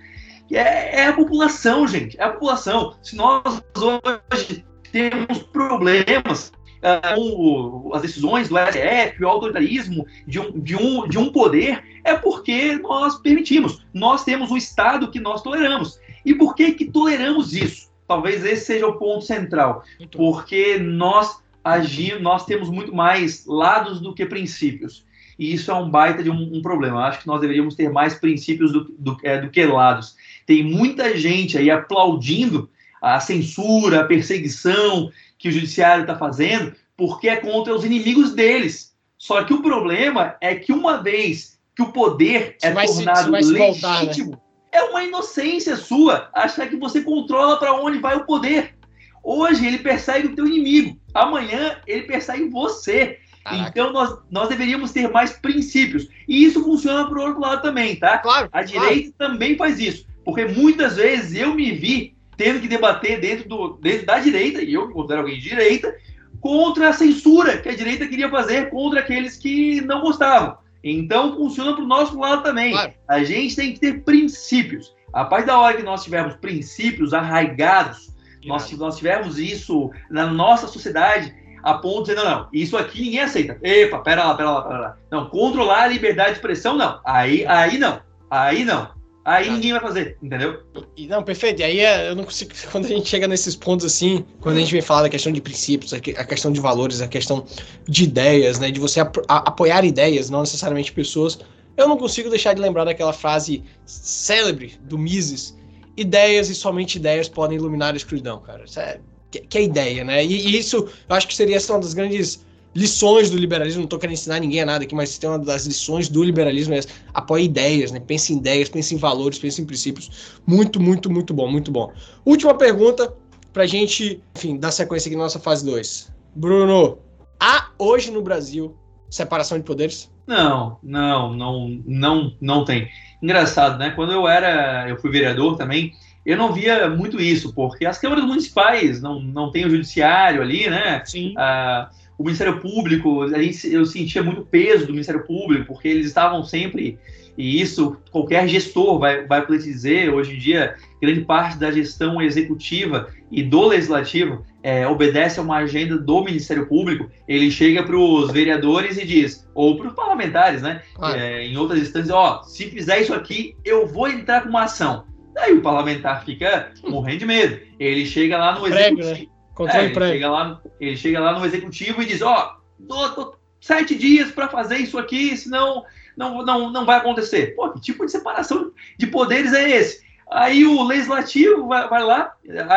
[0.51, 2.97] É, é a população, gente, é a população.
[3.03, 6.53] Se nós hoje temos problemas
[6.83, 12.15] uh, as decisões do STF, o autoritarismo de um, de, um, de um poder, é
[12.15, 13.85] porque nós permitimos.
[13.93, 16.01] Nós temos o Estado que nós toleramos.
[16.25, 17.92] E por que, que toleramos isso?
[18.07, 19.85] Talvez esse seja o ponto central.
[20.11, 25.05] Porque nós agimos, nós temos muito mais lados do que princípios.
[25.39, 26.99] E isso é um baita de um, um problema.
[26.99, 30.17] Eu acho que nós deveríamos ter mais princípios do, do, é, do que lados.
[30.47, 32.69] Tem muita gente aí aplaudindo
[33.01, 38.95] a censura, a perseguição que o judiciário está fazendo, porque é contra os inimigos deles.
[39.19, 43.53] Só que o problema é que uma vez que o poder é tornado se, se
[43.53, 44.39] legítimo, voltar, né?
[44.73, 48.75] É uma inocência sua achar que você controla para onde vai o poder.
[49.23, 53.19] Hoje ele persegue o teu inimigo, amanhã ele persegue você.
[53.45, 53.69] Caraca.
[53.69, 56.09] Então nós, nós deveríamos ter mais princípios.
[56.27, 58.19] E isso funciona para o outro lado também, tá?
[58.19, 58.49] Claro.
[58.53, 59.33] A direita claro.
[59.33, 60.07] também faz isso.
[60.25, 64.75] Porque muitas vezes eu me vi tendo que debater dentro, do, dentro da direita, e
[64.75, 65.95] eu me considero alguém de direita,
[66.41, 70.57] contra a censura que a direita queria fazer contra aqueles que não gostavam.
[70.83, 72.73] Então funciona para o nosso lado também.
[72.73, 72.93] Claro.
[73.09, 74.95] A gente tem que ter princípios.
[75.13, 78.13] A partir da hora que nós tivermos princípios arraigados,
[78.45, 83.03] nós, nós tivermos isso na nossa sociedade, a ponto de dizer, não, não, isso aqui
[83.03, 83.59] ninguém aceita.
[83.63, 84.97] Epa, pera lá, pera lá, pera lá.
[85.11, 87.01] Não, controlar a liberdade de expressão, não.
[87.05, 88.01] Aí, aí não.
[88.31, 88.91] Aí não.
[89.25, 89.53] Aí tá.
[89.53, 90.63] ninguém vai fazer, entendeu?
[90.97, 91.61] E, não, perfeito.
[91.61, 92.51] E aí é, eu não consigo.
[92.73, 95.41] Quando a gente chega nesses pontos assim, quando a gente vem falar da questão de
[95.41, 97.45] princípios, a questão de valores, a questão
[97.89, 98.71] de ideias, né?
[98.71, 101.39] De você ap apoiar ideias, não necessariamente pessoas.
[101.77, 105.57] Eu não consigo deixar de lembrar daquela frase célebre do Mises:
[105.97, 108.65] ideias e somente ideias podem iluminar a escuridão, cara.
[108.65, 108.99] Isso é,
[109.31, 110.25] que, que é ideia, né?
[110.25, 112.45] E, e isso eu acho que seria essa uma das grandes
[112.75, 115.67] lições do liberalismo, não estou querendo ensinar ninguém a nada aqui, mas tem uma das
[115.67, 116.81] lições do liberalismo é
[117.13, 118.01] apoia ideias, né?
[118.01, 120.39] Pense em ideias, pense em valores, pense em princípios.
[120.47, 121.93] Muito, muito, muito bom, muito bom.
[122.25, 123.15] Última pergunta
[123.53, 126.13] pra gente, enfim, dar sequência aqui na nossa fase 2.
[126.35, 126.99] Bruno,
[127.39, 128.75] há hoje no Brasil
[129.11, 130.11] separação de poderes?
[130.27, 132.89] Não, não, não, não, não tem.
[133.23, 133.91] Engraçado, né?
[133.91, 135.93] Quando eu era, eu fui vereador também,
[136.25, 140.71] eu não via muito isso, porque as câmaras municipais não, não tem o judiciário ali,
[140.71, 141.03] né?
[141.05, 141.35] Sim.
[141.37, 143.25] Ah, o Ministério Público,
[143.65, 146.99] eu sentia muito peso do Ministério Público, porque eles estavam sempre,
[147.37, 152.21] e isso qualquer gestor vai, vai poder dizer, hoje em dia, grande parte da gestão
[152.21, 157.97] executiva e do legislativo é, obedece a uma agenda do Ministério Público, ele chega para
[157.97, 161.17] os vereadores e diz, ou para os parlamentares, né, ah.
[161.17, 165.05] é, em outras instâncias, ó, se fizer isso aqui, eu vou entrar com uma ação.
[165.35, 167.59] Daí o parlamentar fica morrendo de medo.
[167.79, 169.27] Ele chega lá no executivo, né?
[169.55, 172.57] Controle é, ele, chega lá, ele chega lá no executivo e diz: Ó,
[172.89, 175.85] oh, sete dias para fazer isso aqui, senão
[176.17, 177.55] não, não, não vai acontecer.
[177.55, 180.03] Pô, que tipo de separação de poderes é esse?
[180.31, 182.35] Aí o legislativo vai, vai lá,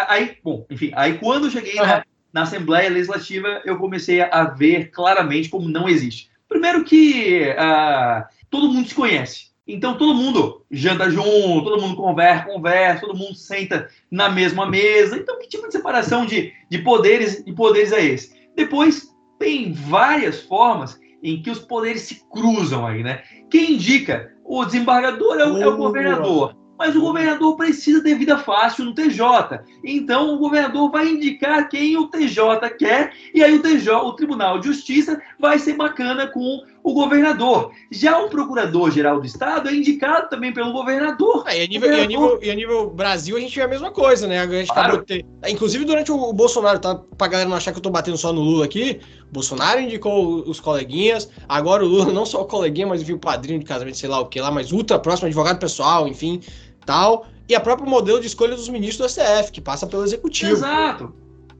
[0.09, 1.87] aí, bom, enfim, aí quando eu cheguei uhum.
[1.87, 2.03] na,
[2.33, 6.29] na Assembleia Legislativa, eu comecei a ver claramente como não existe.
[6.49, 9.54] Primeiro que uh, todo mundo se conhece.
[9.67, 15.17] Então todo mundo janta junto, todo mundo conversa, conversa, todo mundo senta na mesma mesa.
[15.17, 18.33] Então que tipo de separação de, de poderes de poderes é esse?
[18.55, 23.23] Depois tem várias formas em que os poderes se cruzam aí, né?
[23.49, 24.31] Quem indica?
[24.43, 28.93] O desembargador é o, é o governador mas o governador precisa ter vida fácil no
[28.93, 29.61] TJ.
[29.83, 34.59] Então o governador vai indicar quem o TJ quer e aí o TJ, o Tribunal
[34.59, 37.71] de Justiça, vai ser bacana com o governador.
[37.89, 41.43] Já o Procurador-Geral do Estado é indicado também pelo governador.
[41.47, 41.99] É, e, a nível, governador...
[41.99, 44.45] E, a nível, e, a nível, Brasil a gente vê a mesma coisa, né?
[44.67, 45.03] Claro.
[45.03, 45.25] ter...
[45.47, 46.93] Inclusive durante o Bolsonaro, tá?
[47.17, 48.99] Pra galera não achar que eu tô batendo só no Lula aqui,
[49.31, 53.59] Bolsonaro indicou os coleguinhas, agora o Lula não só o coleguinha, mas enfim, o padrinho
[53.59, 56.39] de casamento, sei lá o que lá, mas ultra próximo, advogado pessoal, enfim
[56.85, 60.51] tal, e a própria modelo de escolha dos ministros do STF, que passa pelo executivo.
[60.51, 61.13] Exato.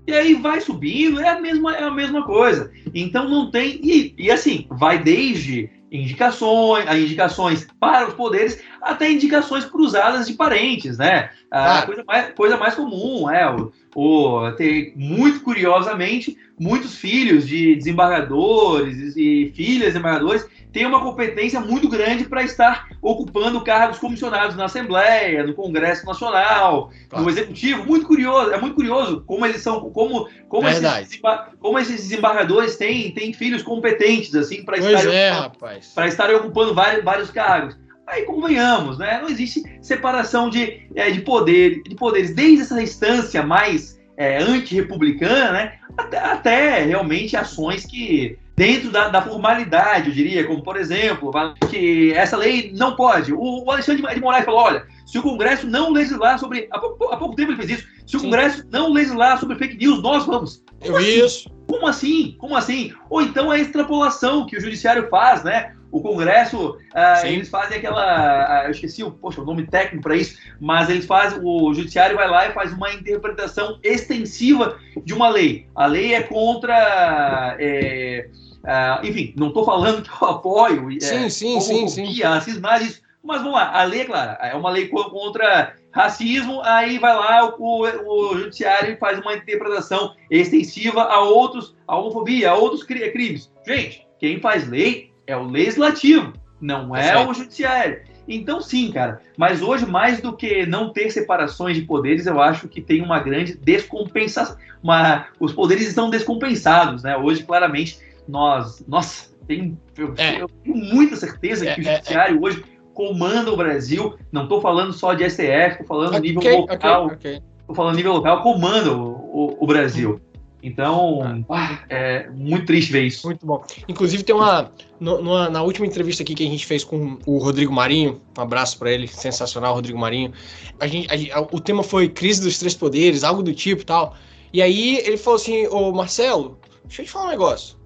[0.07, 2.71] E aí vai subindo, é a mesma, é a mesma coisa.
[2.93, 3.79] Então não tem.
[3.83, 10.33] E, e assim, vai desde indicações, a indicações para os poderes, até indicações cruzadas de
[10.33, 11.31] parentes, né?
[11.49, 11.81] A Ah.
[11.81, 19.15] coisa, mais, coisa mais comum é o, o ter, muito curiosamente, muitos filhos de desembargadores
[19.17, 24.65] e filhas de desembargadores têm uma competência muito grande para estar ocupando cargos comissionados na
[24.65, 27.23] Assembleia, no Congresso Nacional, Claro.
[27.25, 27.85] no Executivo.
[27.85, 31.21] Muito curioso, é muito curioso como eles são, como, como, esses,
[31.59, 37.03] como esses desembargadores têm, têm filhos competentes, assim, para estarem é, ocupando- estarem ocupando vários,
[37.03, 37.77] vários cargos.
[38.07, 39.19] Aí convenhamos, né?
[39.21, 45.51] Não existe separação de, é, de, poder, de poderes, desde essa instância mais é, antirrepublicana,
[45.51, 45.73] né?
[45.97, 51.31] Até, até realmente ações que, dentro da, da formalidade, eu diria, como por exemplo,
[51.69, 53.33] que essa lei não pode.
[53.33, 56.67] O, o Alexandre de Moraes falou: olha, se o Congresso não legislar sobre.
[56.71, 57.87] Há pouco, há pouco tempo ele fez isso.
[58.05, 58.25] Se o Sim.
[58.25, 60.63] Congresso não legislar sobre fake news, nós vamos.
[60.83, 61.49] Eu vi isso.
[61.67, 62.35] Como assim?
[62.37, 62.93] Como assim?
[63.09, 65.74] Ou então a extrapolação que o judiciário faz, né?
[65.95, 67.29] O Congresso, ah, Sim.
[67.29, 68.03] eles fazem aquela.
[68.03, 71.39] ah, eu esqueci o, poxa, o nome técnico para isso, mas eles fazem.
[71.41, 75.67] O judiciário vai lá e faz uma interpretação extensiva de uma lei.
[75.73, 77.55] A lei é contra.
[77.57, 78.27] é,
[78.65, 80.89] ah, enfim, não estou falando que eu apoio.
[80.97, 82.01] é, Sim, sim, sim, sim.
[82.01, 83.01] homofobia, racismo, nada disso.
[83.23, 87.15] Mas vamos lá, a lei é clara, é uma lei co- contra racismo, aí vai
[87.15, 92.83] lá o, o judiciário e faz uma interpretação extensiva a outros, a homofobia, a outros
[92.83, 93.49] cri- crimes.
[93.65, 97.29] Gente, quem faz lei é o legislativo, não é Perfeito.
[97.29, 98.01] o judiciário.
[98.27, 99.21] Então, sim, cara.
[99.37, 103.19] Mas hoje, mais do que não ter separações de poderes, eu acho que tem uma
[103.19, 104.57] grande descompensação.
[104.81, 105.27] Uma...
[105.39, 107.15] Os poderes estão descompensados, né?
[107.15, 108.83] Hoje, claramente, nós.
[108.87, 109.77] Nossa, tem...
[109.97, 110.41] eu, É.
[110.41, 111.95] eu tenho muita certeza É, que o é, é.
[111.97, 112.63] judiciário hoje
[112.95, 114.15] comanda o Brasil.
[114.31, 117.05] Não estou falando só de STF, estou falando Ok, nível local.
[117.07, 117.39] ok.
[117.59, 120.19] Estou falando nível local, comanda o, o- o Brasil.
[120.65, 121.83] Então, Ah.
[121.89, 123.27] é muito triste ver isso.
[123.27, 123.63] Muito bom.
[123.87, 124.71] Inclusive, tem uma.
[124.99, 128.79] no- na última entrevista aqui que a gente fez com o Rodrigo Marinho, um abraço
[128.79, 130.33] pra ele, sensacional, Rodrigo Marinho.
[130.79, 134.15] A gente, a o tema foi crise dos três poderes, algo do tipo e tal.
[134.51, 137.77] E aí ele falou assim: Ô Marcelo, deixa eu te falar um negócio.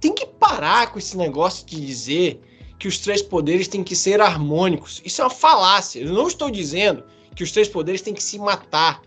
[0.00, 2.40] Tem que parar com esse negócio de dizer
[2.78, 5.00] que os três poderes têm que ser harmônicos.
[5.04, 6.00] Isso é uma falácia.
[6.00, 7.04] Eu não estou dizendo
[7.34, 9.00] que os três poderes têm que se matar,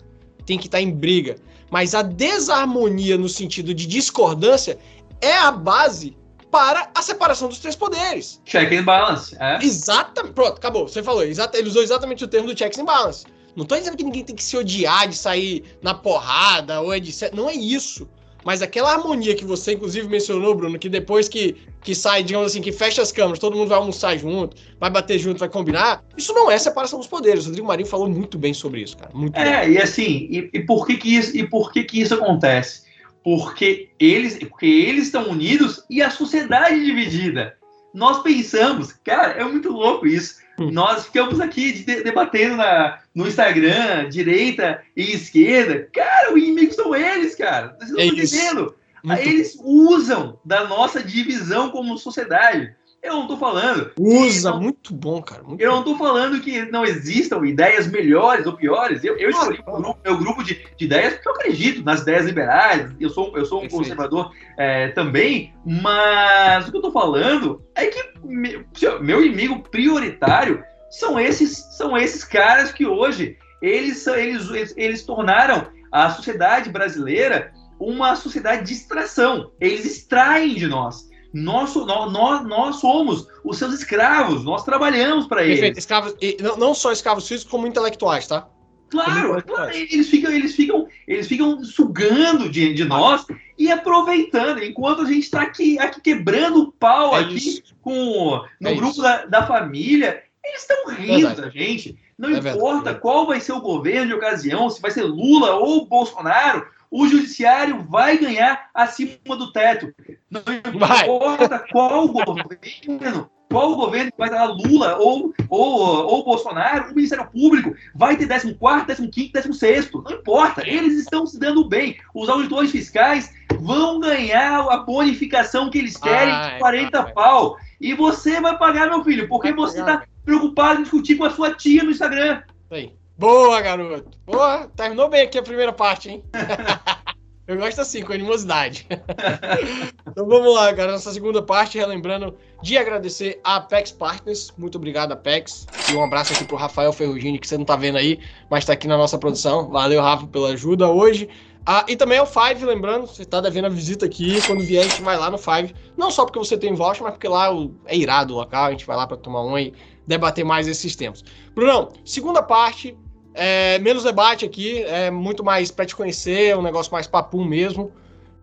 [0.46, 1.36] têm que estar em briga.
[1.70, 4.78] Mas a desarmonia no sentido de discordância
[5.22, 6.15] é a base
[6.49, 8.41] para a separação dos três poderes.
[8.45, 9.36] Check and balance.
[9.39, 9.63] É.
[9.63, 10.34] Exatamente.
[10.34, 10.88] Pronto, acabou.
[10.88, 11.24] Você falou.
[11.24, 13.26] Exata, ele usou exatamente o termo do checks and balance.
[13.55, 16.99] Não tô dizendo que ninguém tem que se odiar de sair na porrada ou é
[16.99, 17.13] de.
[17.34, 18.07] Não é isso.
[18.48, 22.62] Mas aquela harmonia que você, inclusive, mencionou, Bruno, que depois que, que sai, digamos assim,
[22.62, 26.34] que fecha as câmeras, todo mundo vai almoçar junto, vai bater junto, vai combinar, isso
[26.34, 27.43] não é separação dos poderes.
[27.43, 29.12] O Rodrigo Marinho falou muito bem sobre isso, cara.
[29.14, 29.43] Muito bem.
[29.43, 32.84] É, e assim, e, e por que que isso, e por que que isso acontece?
[33.22, 37.54] Porque eles, porque eles estão unidos e a sociedade dividida.
[37.93, 40.36] Nós pensamos, cara, é muito louco isso.
[40.60, 40.72] Hum.
[40.72, 45.88] Nós ficamos aqui de- debatendo na, no Instagram, direita e esquerda.
[45.93, 47.76] Cara, o inimigo são eles, cara.
[47.78, 48.76] Vocês não É estão entendendo.
[49.03, 52.76] Muito eles usam da nossa divisão como sociedade.
[53.08, 54.60] Eu não tô falando Usa, Não.
[54.62, 55.41] muito bom, cara.
[55.43, 55.76] Muito eu bom.
[55.76, 59.03] não estou falando que não existam ideias melhores ou piores.
[59.03, 62.26] Eu, eu escolhi o grupo- meu grupo de, de ideias porque eu acredito nas ideias
[62.26, 62.91] liberais.
[62.99, 63.82] Eu sou, eu sou um Perfeito.
[63.84, 68.66] conservador é, também, mas o que eu estou falando é que me-
[69.01, 76.10] meu inimigo prioritário são esses, são esses caras que hoje eles, eles, eles tornaram a
[76.10, 79.51] sociedade brasileira uma sociedade de extração.
[79.62, 81.08] Eles extraem de nós.
[81.34, 85.56] Nós, nós, nós somos os seus escravos, nós trabalhamos para eles.
[85.56, 85.80] Perfeito.
[85.80, 88.48] Escravos, e não, não só escravos físicos, como intelectuais, tá?
[88.90, 93.26] Claro, é claro, eles ficam, eles ficam, eles ficam sugando de, de nós
[93.58, 97.76] e aproveitando, enquanto a gente está aqui, aqui quebrando o pau É aqui isso.
[97.82, 99.02] com no É grupo isso.
[99.02, 101.42] da, da família, eles estão rindo Verdade.
[101.42, 101.98] da gente.
[102.18, 103.00] Não É importa verdade.
[103.02, 107.84] qual vai ser o governo de ocasião, se vai ser Lula ou Bolsonaro, o judiciário
[107.84, 109.94] vai ganhar acima do teto.
[110.30, 110.42] Não
[110.78, 111.02] Vai.
[111.02, 116.96] importa qual o governo, qual o governo vai lá, Lula ou, ou, ou Bolsonaro, o
[116.96, 119.92] Ministério Público vai ter 14, 15, 16.
[119.92, 121.98] Não importa, eles estão se dando bem.
[122.14, 127.14] Os auditores fiscais vão ganhar a bonificação que eles querem Vai, de 40 vai.
[127.14, 127.58] pau.
[127.80, 131.30] E você vai pagar, meu filho, porque Vai você está preocupado em discutir com a
[131.30, 132.42] sua tia no Instagram.
[132.70, 132.94] Aí.
[133.18, 134.18] Boa, garoto.
[134.28, 136.24] Boa, terminou bem aqui a primeira parte, hein?
[137.47, 138.86] Eu gosto assim, com animosidade.
[140.05, 140.91] então vamos lá, cara.
[140.91, 144.53] Nossa segunda parte, relembrando de agradecer a Apex Partners.
[144.57, 145.65] Muito obrigado, Apex.
[145.89, 148.20] E um abraço aqui pro Rafael Ferrugini, que você não tá vendo aí,
[148.51, 149.70] mas tá aqui na nossa produção.
[149.70, 151.30] Valeu, Rafa, pela ajuda hoje.
[151.65, 154.45] Ah, e também é o Five, lembrando, você tá devendo a visita aqui.
[154.45, 155.74] Quando vier, a gente vai lá no Five.
[155.95, 157.49] Não só porque você tem voucher, mas porque lá
[157.86, 158.65] é irado o local.
[158.65, 159.74] A gente vai lá pra tomar um e
[160.05, 161.24] debater mais esses temas.
[161.55, 162.97] Brunão, segunda parte.
[163.38, 167.92] É, menos debate aqui, é muito mais pra te conhecer, um negócio mais papum mesmo.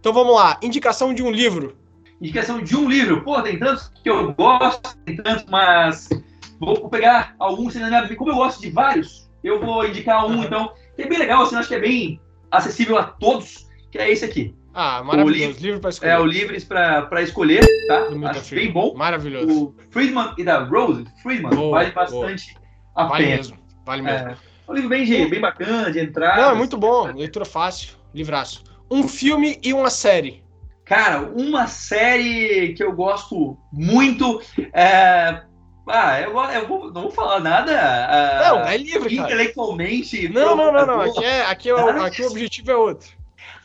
[0.00, 0.58] Então vamos lá.
[0.62, 1.76] Indicação de um livro.
[2.20, 3.22] Indicação de um livro.
[3.22, 6.08] Pô, tem tantos que eu gosto, tem tantos, mas
[6.60, 7.74] vou pegar alguns.
[8.16, 11.56] Como eu gosto de vários, eu vou indicar um, então, que é bem legal, assim,
[11.56, 12.20] acho que é bem
[12.50, 14.54] acessível a todos, que é esse aqui.
[14.76, 15.38] Ah, maravilhoso.
[15.48, 16.10] livro- livro pra escolher.
[16.10, 18.08] É o Livres para escolher, tá?
[18.30, 18.64] Acho Friedman.
[18.64, 18.94] bem bom.
[18.96, 19.48] Maravilhoso.
[19.68, 22.56] O Friedman e da Rose, Friedman, Boa, vale bastante
[22.96, 23.36] a Vale pena.
[23.36, 23.56] mesmo.
[23.86, 24.28] Vale mesmo.
[24.28, 24.36] É, é
[24.68, 26.36] um livro bem, de- bem bacana de entrar.
[26.36, 27.04] Não, é muito bom.
[27.12, 27.94] Leitura fácil.
[28.14, 28.62] Livraço.
[28.90, 30.42] Um filme e uma série.
[30.84, 34.40] Cara, uma série que eu gosto muito
[34.72, 35.42] é.
[35.86, 37.72] Ah, eu, eu vou- não vou falar nada.
[37.78, 40.28] ah, Não, é livre, intelectualmente.
[40.28, 40.84] Não, não, não, não.
[40.98, 41.18] provocador.
[41.18, 43.08] Aqui, é, aqui, é o, aqui o objetivo é outro.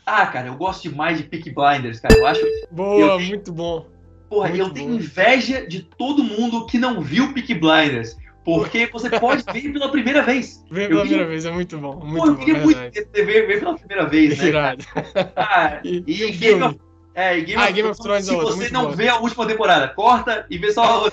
[0.04, 2.14] Ah, cara, eu gosto demais de Peak Blinders, cara.
[2.14, 2.40] Eu acho.
[2.70, 3.86] Boa, muito bom.
[4.28, 8.16] Porra, eu tenho inveja de todo mundo que não viu Peak Blinders.
[8.58, 10.64] Porque você pode ver pela primeira vez.
[10.70, 11.98] Ver Eu pela vi- primeira vez é muito bom.
[11.98, 14.48] Pô, Muito eu bom, queria muito ver, ver, pela primeira vez, né?
[14.48, 14.84] Irado.
[15.36, 16.78] Ah, E, e e Game of,
[17.14, 18.92] é, e Game, Ah, of, Game of Thrones é se outro, você não bom.
[18.92, 21.10] vê a última temporada, corta e vê só o.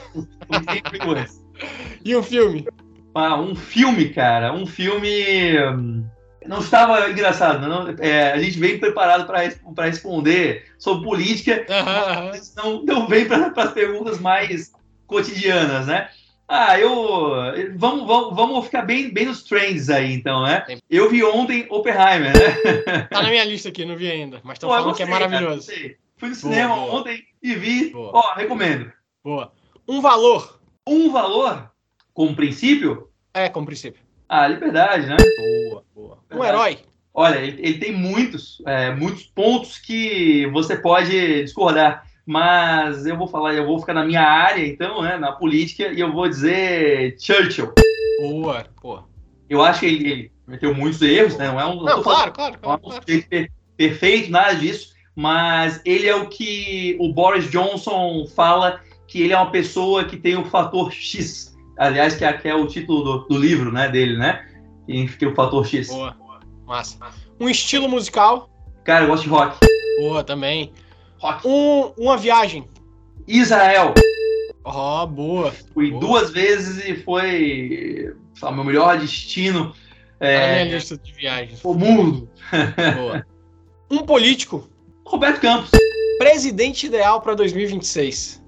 [2.04, 2.68] E o filme?
[3.14, 5.58] Ah, um filme, cara, um filme.
[5.60, 6.06] hum,
[6.46, 12.26] Não estava engraçado, não, é, a gente veio preparado para responder sobre política, Aham, aham.
[12.32, 14.72] mas não, não vem para as perguntas mais
[15.08, 16.10] cotidianas, né?
[16.48, 17.32] Ah, eu.
[17.76, 20.66] Vamos, vamos, vamos ficar bem, bem nos trends aí, então, né?
[20.90, 23.02] Eu vi ontem Oppenheimer, né?
[23.12, 24.40] Tá na minha lista aqui, não vi ainda.
[24.44, 25.68] Mas estão falando que é cara, maravilhoso.
[25.68, 25.98] gostei.
[26.16, 26.94] Fui no Boa, cinema boa.
[26.96, 27.90] ontem e vi.
[27.90, 28.12] Boa.
[28.14, 28.92] Ó, recomendo.
[29.24, 29.52] Boa.
[29.88, 30.60] Um valor.
[30.88, 31.70] Um valor,
[32.14, 34.02] como princípio, É, como princípio.
[34.30, 35.18] a liberdade, né?
[35.70, 36.18] Boa, boa.
[36.32, 36.50] Um Verdade.
[36.50, 36.78] herói.
[37.14, 43.26] Olha, ele, ele tem muitos, é, muitos pontos que você pode discordar, mas eu vou
[43.26, 47.16] falar, eu vou ficar na minha área, então, né, na política, e eu vou dizer
[47.18, 47.72] Churchill.
[48.20, 49.00] Boa, pô.
[49.50, 51.48] Eu acho que ele, ele cometeu muitos erros, né?
[51.48, 52.82] Não é um, Não, tô claro, claro, não é claro.
[52.84, 53.50] um claro.
[53.78, 59.38] perfeito, nada disso, mas ele é o que o Boris Johnson fala que ele é
[59.38, 61.58] uma pessoa que tem o fator X.
[61.78, 64.46] Aliás, que é, que é o título do, do livro, né, dele, né?
[64.86, 65.88] Que tem o fator X.
[65.88, 66.14] Boa.
[66.66, 66.98] Massa.
[67.40, 68.50] Um estilo musical.
[68.84, 69.58] Cara, eu gosto de rock.
[70.00, 70.74] Boa também.
[71.20, 71.48] Rock.
[71.48, 72.68] Um, uma viagem.
[73.28, 73.94] Israel.
[74.64, 75.52] Ó, boa.
[75.74, 76.02] Fui Boa.
[76.02, 79.74] duas vezes e foi lá, meu melhor destino
[80.20, 81.60] é, minha lista de viagens.
[81.64, 82.30] o mundo.
[82.96, 83.26] Boa.
[83.90, 84.70] Um político.
[85.06, 85.72] Roberto Campos.
[86.18, 88.44] Presidente ideal para 2026.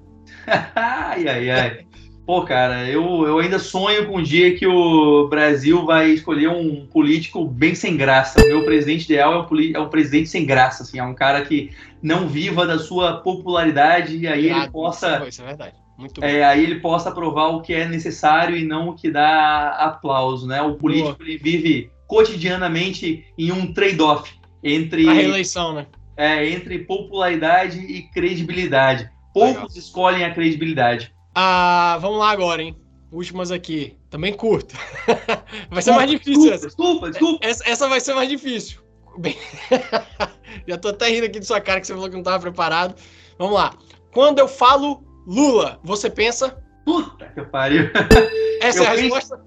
[0.75, 1.87] ai, ai, ai.
[2.29, 6.85] Pô, cara, eu, eu ainda sonho com um dia que o Brasil vai escolher um
[6.85, 8.39] político bem sem graça.
[8.39, 11.43] O meu presidente ideal é um, é um presidente sem graça, assim, é um cara
[11.43, 11.71] que
[12.03, 15.73] não viva da sua popularidade e aí ele possa Isso é verdade.
[15.97, 16.27] Muito bom.
[16.27, 20.45] é, aí ele possa provar o que é necessário e não o que dá aplauso,
[20.45, 20.61] né?
[20.61, 24.31] O político ele vive cotidianamente em um trade-off
[24.63, 25.87] entre A reeleição, né?
[26.15, 29.09] é, entre popularidade e credibilidade.
[29.33, 31.11] Poucos escolhem a credibilidade.
[31.41, 32.75] Ah, vamos lá agora, hein?
[33.13, 33.95] Últimas aqui.
[34.09, 34.75] Também curto.
[35.71, 36.65] vai ser mais difícil essa.
[36.67, 37.47] Desculpa, desculpa.
[37.47, 37.69] essa.
[37.69, 38.81] Essa vai ser mais difícil.
[39.17, 39.37] Bem...
[40.67, 42.93] Já tô até rindo aqui de sua cara que você falou que não tava preparado.
[43.37, 43.73] Vamos lá.
[44.13, 46.61] Quando eu falo Lula, você pensa?
[46.85, 47.89] Puta que pariu.
[48.61, 49.41] Essa Eu é a penso- resposta?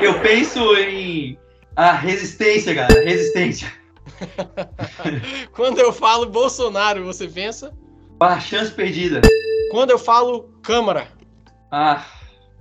[0.00, 1.36] Eu penso em
[1.74, 2.94] a resistência, cara.
[3.02, 3.72] Resistência.
[5.52, 7.72] Quando eu falo Bolsonaro, você pensa?
[8.22, 9.20] A chance perdida.
[9.72, 11.08] Quando eu falo Câmara.
[11.72, 12.06] Ah,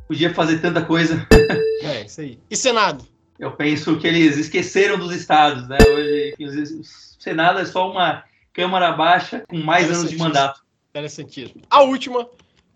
[0.07, 1.26] podia fazer tanta coisa.
[1.84, 2.38] É, isso aí.
[2.47, 3.03] E Senado?
[3.39, 5.80] Eu penso que eles esqueceram dos estados, né?
[5.82, 6.84] Hoje, enfim, o
[7.20, 10.62] Senado é só uma Câmara Baixa com mais anos de mandato.
[10.91, 11.64] Interessantíssimo.
[11.72, 12.30] A última.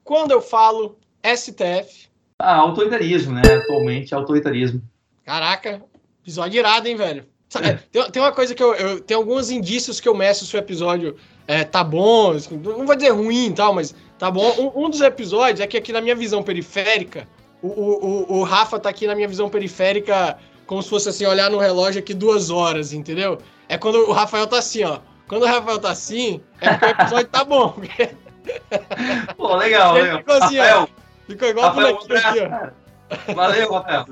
[0.04, 2.10] Quando eu falo STF.
[2.40, 3.44] Ah, autoritarismo, né?
[3.46, 4.82] Atualmente, autoritarismo.
[5.24, 5.84] Caraca,
[6.24, 7.28] episódio irado, hein, velho?
[7.48, 9.00] Sabe, Tem, tem uma coisa que eu, eu.
[9.02, 11.16] Tem alguns indícios que eu meço se o episódio
[11.48, 12.32] é, tá bom.
[12.32, 14.52] assim, Não vou dizer ruim e tal, mas tá bom.
[14.58, 17.28] Um, um dos episódios é que aqui na minha visão periférica,
[17.62, 21.50] o, o, o, Rafa tá aqui na minha visão periférica como se fosse assim, olhar
[21.50, 23.38] no relógio aqui duas horas, entendeu?
[23.70, 25.00] É quando o Rafael tá assim, ó.
[25.28, 27.76] Quando o Rafael tá assim, é porque o episódio tá bom.
[29.38, 30.18] Pô, legal, Ele legal.
[30.20, 30.64] ficou assim, ó.
[30.64, 30.90] Rafael,
[31.28, 32.46] Ficou igual Rafael, bonequinho aqui, ó.
[32.46, 33.36] abraço, cara.
[33.36, 34.06] Valeu, Rafael.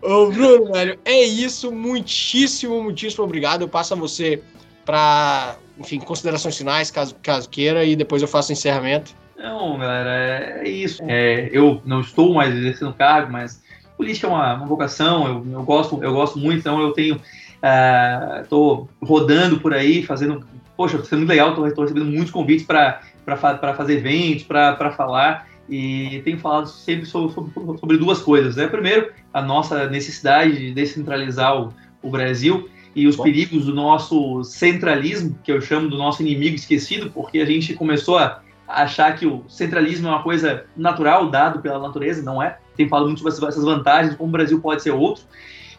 [0.00, 1.70] Ô, Bruno, velho, é isso.
[1.70, 3.62] Muitíssimo, muitíssimo obrigado.
[3.62, 4.42] Eu passo a você
[4.84, 9.14] para, enfim, considerações finais, caso, caso queira, e depois eu faço o encerramento.
[9.36, 11.02] Não, galera, é isso.
[11.06, 13.62] É, eu não estou mais exercendo cargo, mas
[13.96, 17.20] política é uma, uma vocação, eu, eu, gosto, eu gosto muito, então eu tenho.
[18.42, 20.44] Estou uh, rodando por aí, fazendo.
[20.76, 23.00] Poxa, está sendo legal, estou recebendo muitos convites para
[23.76, 28.56] fazer eventos, para falar e tenho falado sempre sobre, sobre, sobre, duas coisas.
[28.56, 28.66] Né?
[28.66, 31.72] Primeiro, a nossa necessidade de descentralizar o,
[32.02, 33.24] o Brasil e os Bom.
[33.24, 38.18] perigos do nosso centralismo, que eu chamo do nosso inimigo esquecido, porque a gente começou
[38.18, 42.58] a achar que o centralismo é uma coisa natural, dado pela natureza, não é.
[42.76, 45.24] Tenho falado muito sobre essas vantagens, como o Brasil pode ser outro,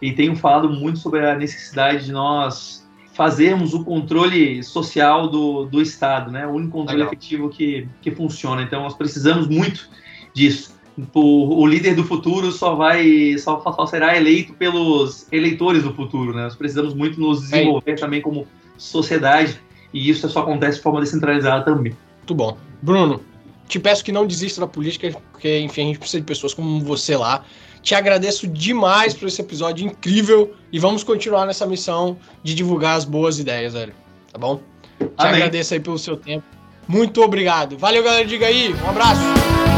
[0.02, 2.84] e tenho falado muito sobre a necessidade de nós
[3.14, 6.48] fazermos o controle social do, do Estado, né?
[6.48, 7.14] O único controle Legal.
[7.14, 8.62] efetivo que, que funciona.
[8.64, 9.88] Então, nós precisamos muito
[10.34, 10.73] disso.
[11.14, 16.36] O, o, líder do futuro só vai só, só, será eleito pelos eleitores do futuro,
[16.36, 16.44] né?
[16.44, 17.96] Nós precisamos muito nos desenvolver é.
[17.96, 18.46] também como
[18.78, 19.60] sociedade
[19.92, 21.96] e isso só acontece de forma descentralizada também.
[22.20, 22.58] Muito bom.
[22.82, 23.22] Bruno,
[23.68, 26.80] te peço que não desista da política, porque enfim, a gente precisa de pessoas como
[26.80, 27.44] você lá
[27.84, 33.04] te agradeço demais por esse episódio incrível e vamos continuar nessa missão de divulgar as
[33.04, 33.94] boas ideias, velho.
[34.32, 34.62] Tá bom?
[34.98, 35.34] Te Amém.
[35.34, 36.46] agradeço aí pelo seu tempo.
[36.88, 37.78] Muito obrigado.
[37.78, 38.26] Valeu, galera.
[38.26, 38.74] Diga aí.
[38.74, 39.73] Um abraço.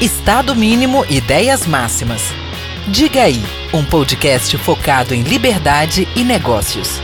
[0.00, 2.22] Estado Mínimo Ideias Máximas.
[2.88, 7.02] Diga aí, um podcast focado em liberdade e negócios.